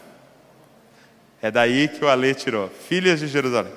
[1.43, 2.71] É daí que o Alê tirou.
[2.89, 3.73] Filhas de Jerusalém.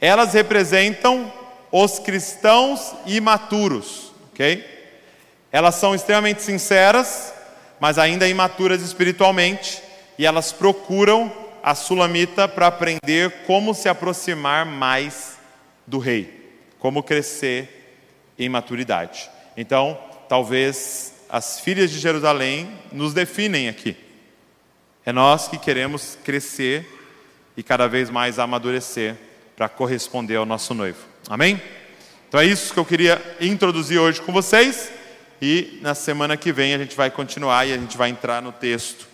[0.00, 1.32] Elas representam
[1.70, 4.07] os cristãos imaturos
[4.38, 4.64] ok?
[5.50, 7.34] Elas são extremamente sinceras,
[7.80, 9.82] mas ainda imaturas espiritualmente,
[10.16, 15.38] e elas procuram a sulamita para aprender como se aproximar mais
[15.84, 18.04] do rei, como crescer
[18.38, 19.28] em maturidade.
[19.56, 23.96] Então, talvez as filhas de Jerusalém nos definem aqui.
[25.04, 26.86] É nós que queremos crescer
[27.56, 29.16] e cada vez mais amadurecer
[29.56, 31.04] para corresponder ao nosso noivo.
[31.28, 31.60] Amém?
[32.28, 34.92] Então é isso que eu queria introduzir hoje com vocês.
[35.40, 38.52] E na semana que vem a gente vai continuar e a gente vai entrar no
[38.52, 39.08] texto.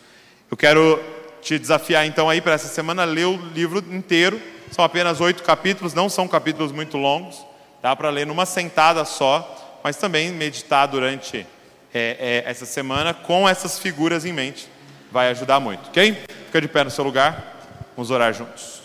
[0.51, 1.01] Eu quero
[1.41, 4.41] te desafiar então aí para essa semana ler o livro inteiro.
[4.73, 7.37] São apenas oito capítulos, não são capítulos muito longos.
[7.81, 11.47] Dá para ler numa sentada só, mas também meditar durante
[11.95, 14.67] é, é, essa semana com essas figuras em mente
[15.13, 16.25] vai ajudar muito, ok?
[16.47, 17.61] Fica de pé no seu lugar.
[17.95, 18.84] Vamos orar juntos.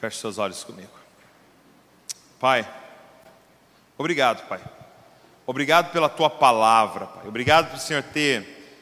[0.00, 0.88] Feche seus olhos comigo.
[2.38, 2.66] Pai,
[3.98, 4.58] obrigado, Pai.
[5.46, 7.28] Obrigado pela tua palavra, Pai.
[7.28, 8.80] Obrigado por o Senhor ter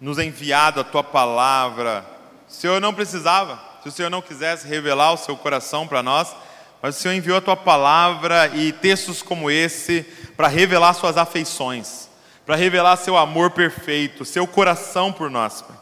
[0.00, 2.02] nos enviado a tua palavra.
[2.48, 6.34] O Senhor não precisava, se o Senhor não quisesse revelar o seu coração para nós,
[6.80, 10.00] mas o Senhor enviou a tua palavra e textos como esse
[10.34, 12.08] para revelar suas afeições,
[12.46, 15.60] para revelar seu amor perfeito, seu coração por nós.
[15.60, 15.76] Pai.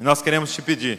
[0.00, 0.98] E nós queremos te pedir,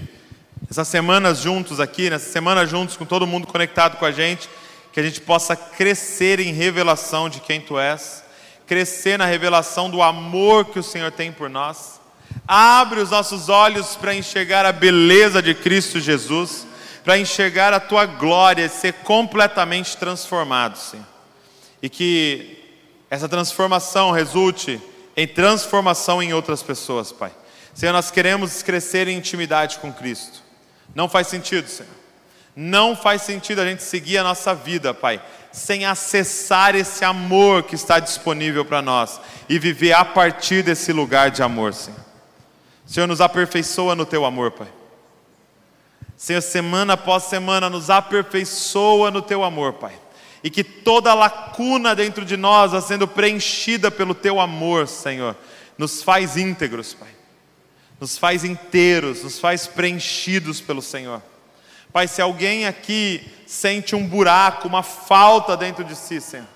[0.69, 4.49] essas semanas juntos aqui, nessa semana juntos com todo mundo conectado com a gente,
[4.91, 8.23] que a gente possa crescer em revelação de quem tu és,
[8.65, 11.99] crescer na revelação do amor que o Senhor tem por nós.
[12.47, 16.65] Abre os nossos olhos para enxergar a beleza de Cristo Jesus
[17.05, 21.05] para enxergar a tua glória e ser completamente transformado, Senhor.
[21.79, 22.57] E que
[23.11, 24.81] essa transformação resulte
[25.15, 27.31] em transformação em outras pessoas, Pai.
[27.75, 30.41] Senhor, nós queremos crescer em intimidade com Cristo.
[30.93, 31.91] Não faz sentido, Senhor.
[32.55, 35.21] Não faz sentido a gente seguir a nossa vida, Pai,
[35.51, 39.19] sem acessar esse amor que está disponível para nós
[39.49, 41.99] e viver a partir desse lugar de amor, Senhor.
[42.85, 44.67] Senhor, nos aperfeiçoa no teu amor, Pai.
[46.15, 49.93] Senhor, semana após semana, nos aperfeiçoa no teu amor, Pai.
[50.41, 55.35] E que toda lacuna dentro de nós sendo preenchida pelo teu amor, Senhor.
[55.77, 57.14] Nos faz íntegros, Pai.
[57.99, 61.21] Nos faz inteiros, nos faz preenchidos pelo Senhor.
[61.93, 66.47] Pai, se alguém aqui sente um buraco, uma falta dentro de si, Senhor.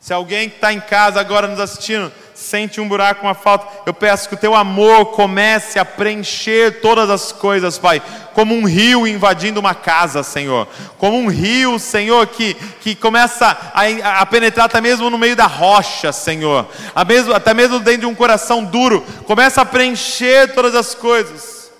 [0.00, 3.92] Se alguém que está em casa agora nos assistindo, sente um buraco, uma falta, eu
[3.92, 8.00] peço que o teu amor comece a preencher todas as coisas, Pai,
[8.32, 10.68] como um rio invadindo uma casa, Senhor,
[10.98, 15.46] como um rio, Senhor, que, que começa a, a penetrar até mesmo no meio da
[15.46, 16.68] rocha, Senhor,
[17.08, 21.72] mesmo, até mesmo dentro de um coração duro, começa a preencher todas as coisas,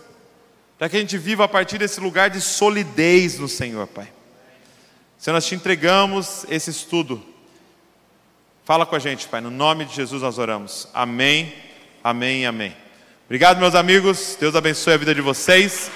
[0.77, 4.09] para que a gente viva a partir desse lugar de solidez no Senhor, Pai.
[5.17, 7.23] Senhor, nós te entregamos esse estudo
[8.69, 9.41] Fala com a gente, Pai.
[9.41, 10.89] No nome de Jesus nós oramos.
[10.93, 11.55] Amém,
[12.05, 12.77] amém, amém.
[13.25, 14.37] Obrigado, meus amigos.
[14.39, 15.91] Deus abençoe a vida de vocês.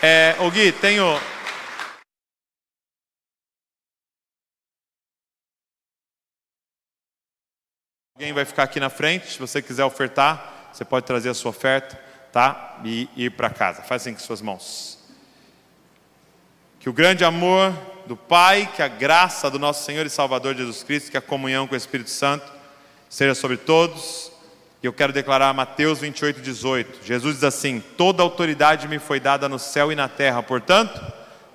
[0.00, 1.04] É, ô Gui, tenho.
[8.14, 9.32] Alguém vai ficar aqui na frente.
[9.32, 12.00] Se você quiser ofertar, você pode trazer a sua oferta,
[12.32, 12.80] tá?
[12.84, 13.82] E ir para casa.
[13.82, 14.93] Faz assim com suas mãos.
[16.84, 17.72] Que o grande amor
[18.04, 21.66] do Pai, que a graça do nosso Senhor e Salvador Jesus Cristo, que a comunhão
[21.66, 22.44] com o Espírito Santo
[23.08, 24.30] seja sobre todos.
[24.82, 26.98] E eu quero declarar Mateus 28, 18.
[27.02, 31.00] Jesus diz assim: Toda autoridade me foi dada no céu e na terra, portanto,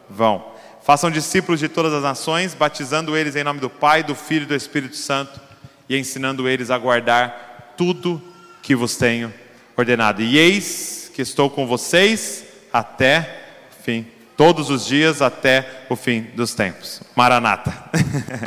[0.09, 0.43] vão.
[0.81, 4.47] Façam discípulos de todas as nações, batizando eles em nome do Pai, do Filho e
[4.47, 5.39] do Espírito Santo,
[5.87, 8.19] e ensinando eles a guardar tudo
[8.63, 9.31] que vos tenho
[9.77, 10.23] ordenado.
[10.23, 16.27] E eis que estou com vocês até o fim todos os dias até o fim
[16.33, 17.01] dos tempos.
[17.13, 17.73] Maranata.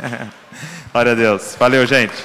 [0.91, 1.55] Glória a Deus.
[1.59, 2.15] Valeu, gente.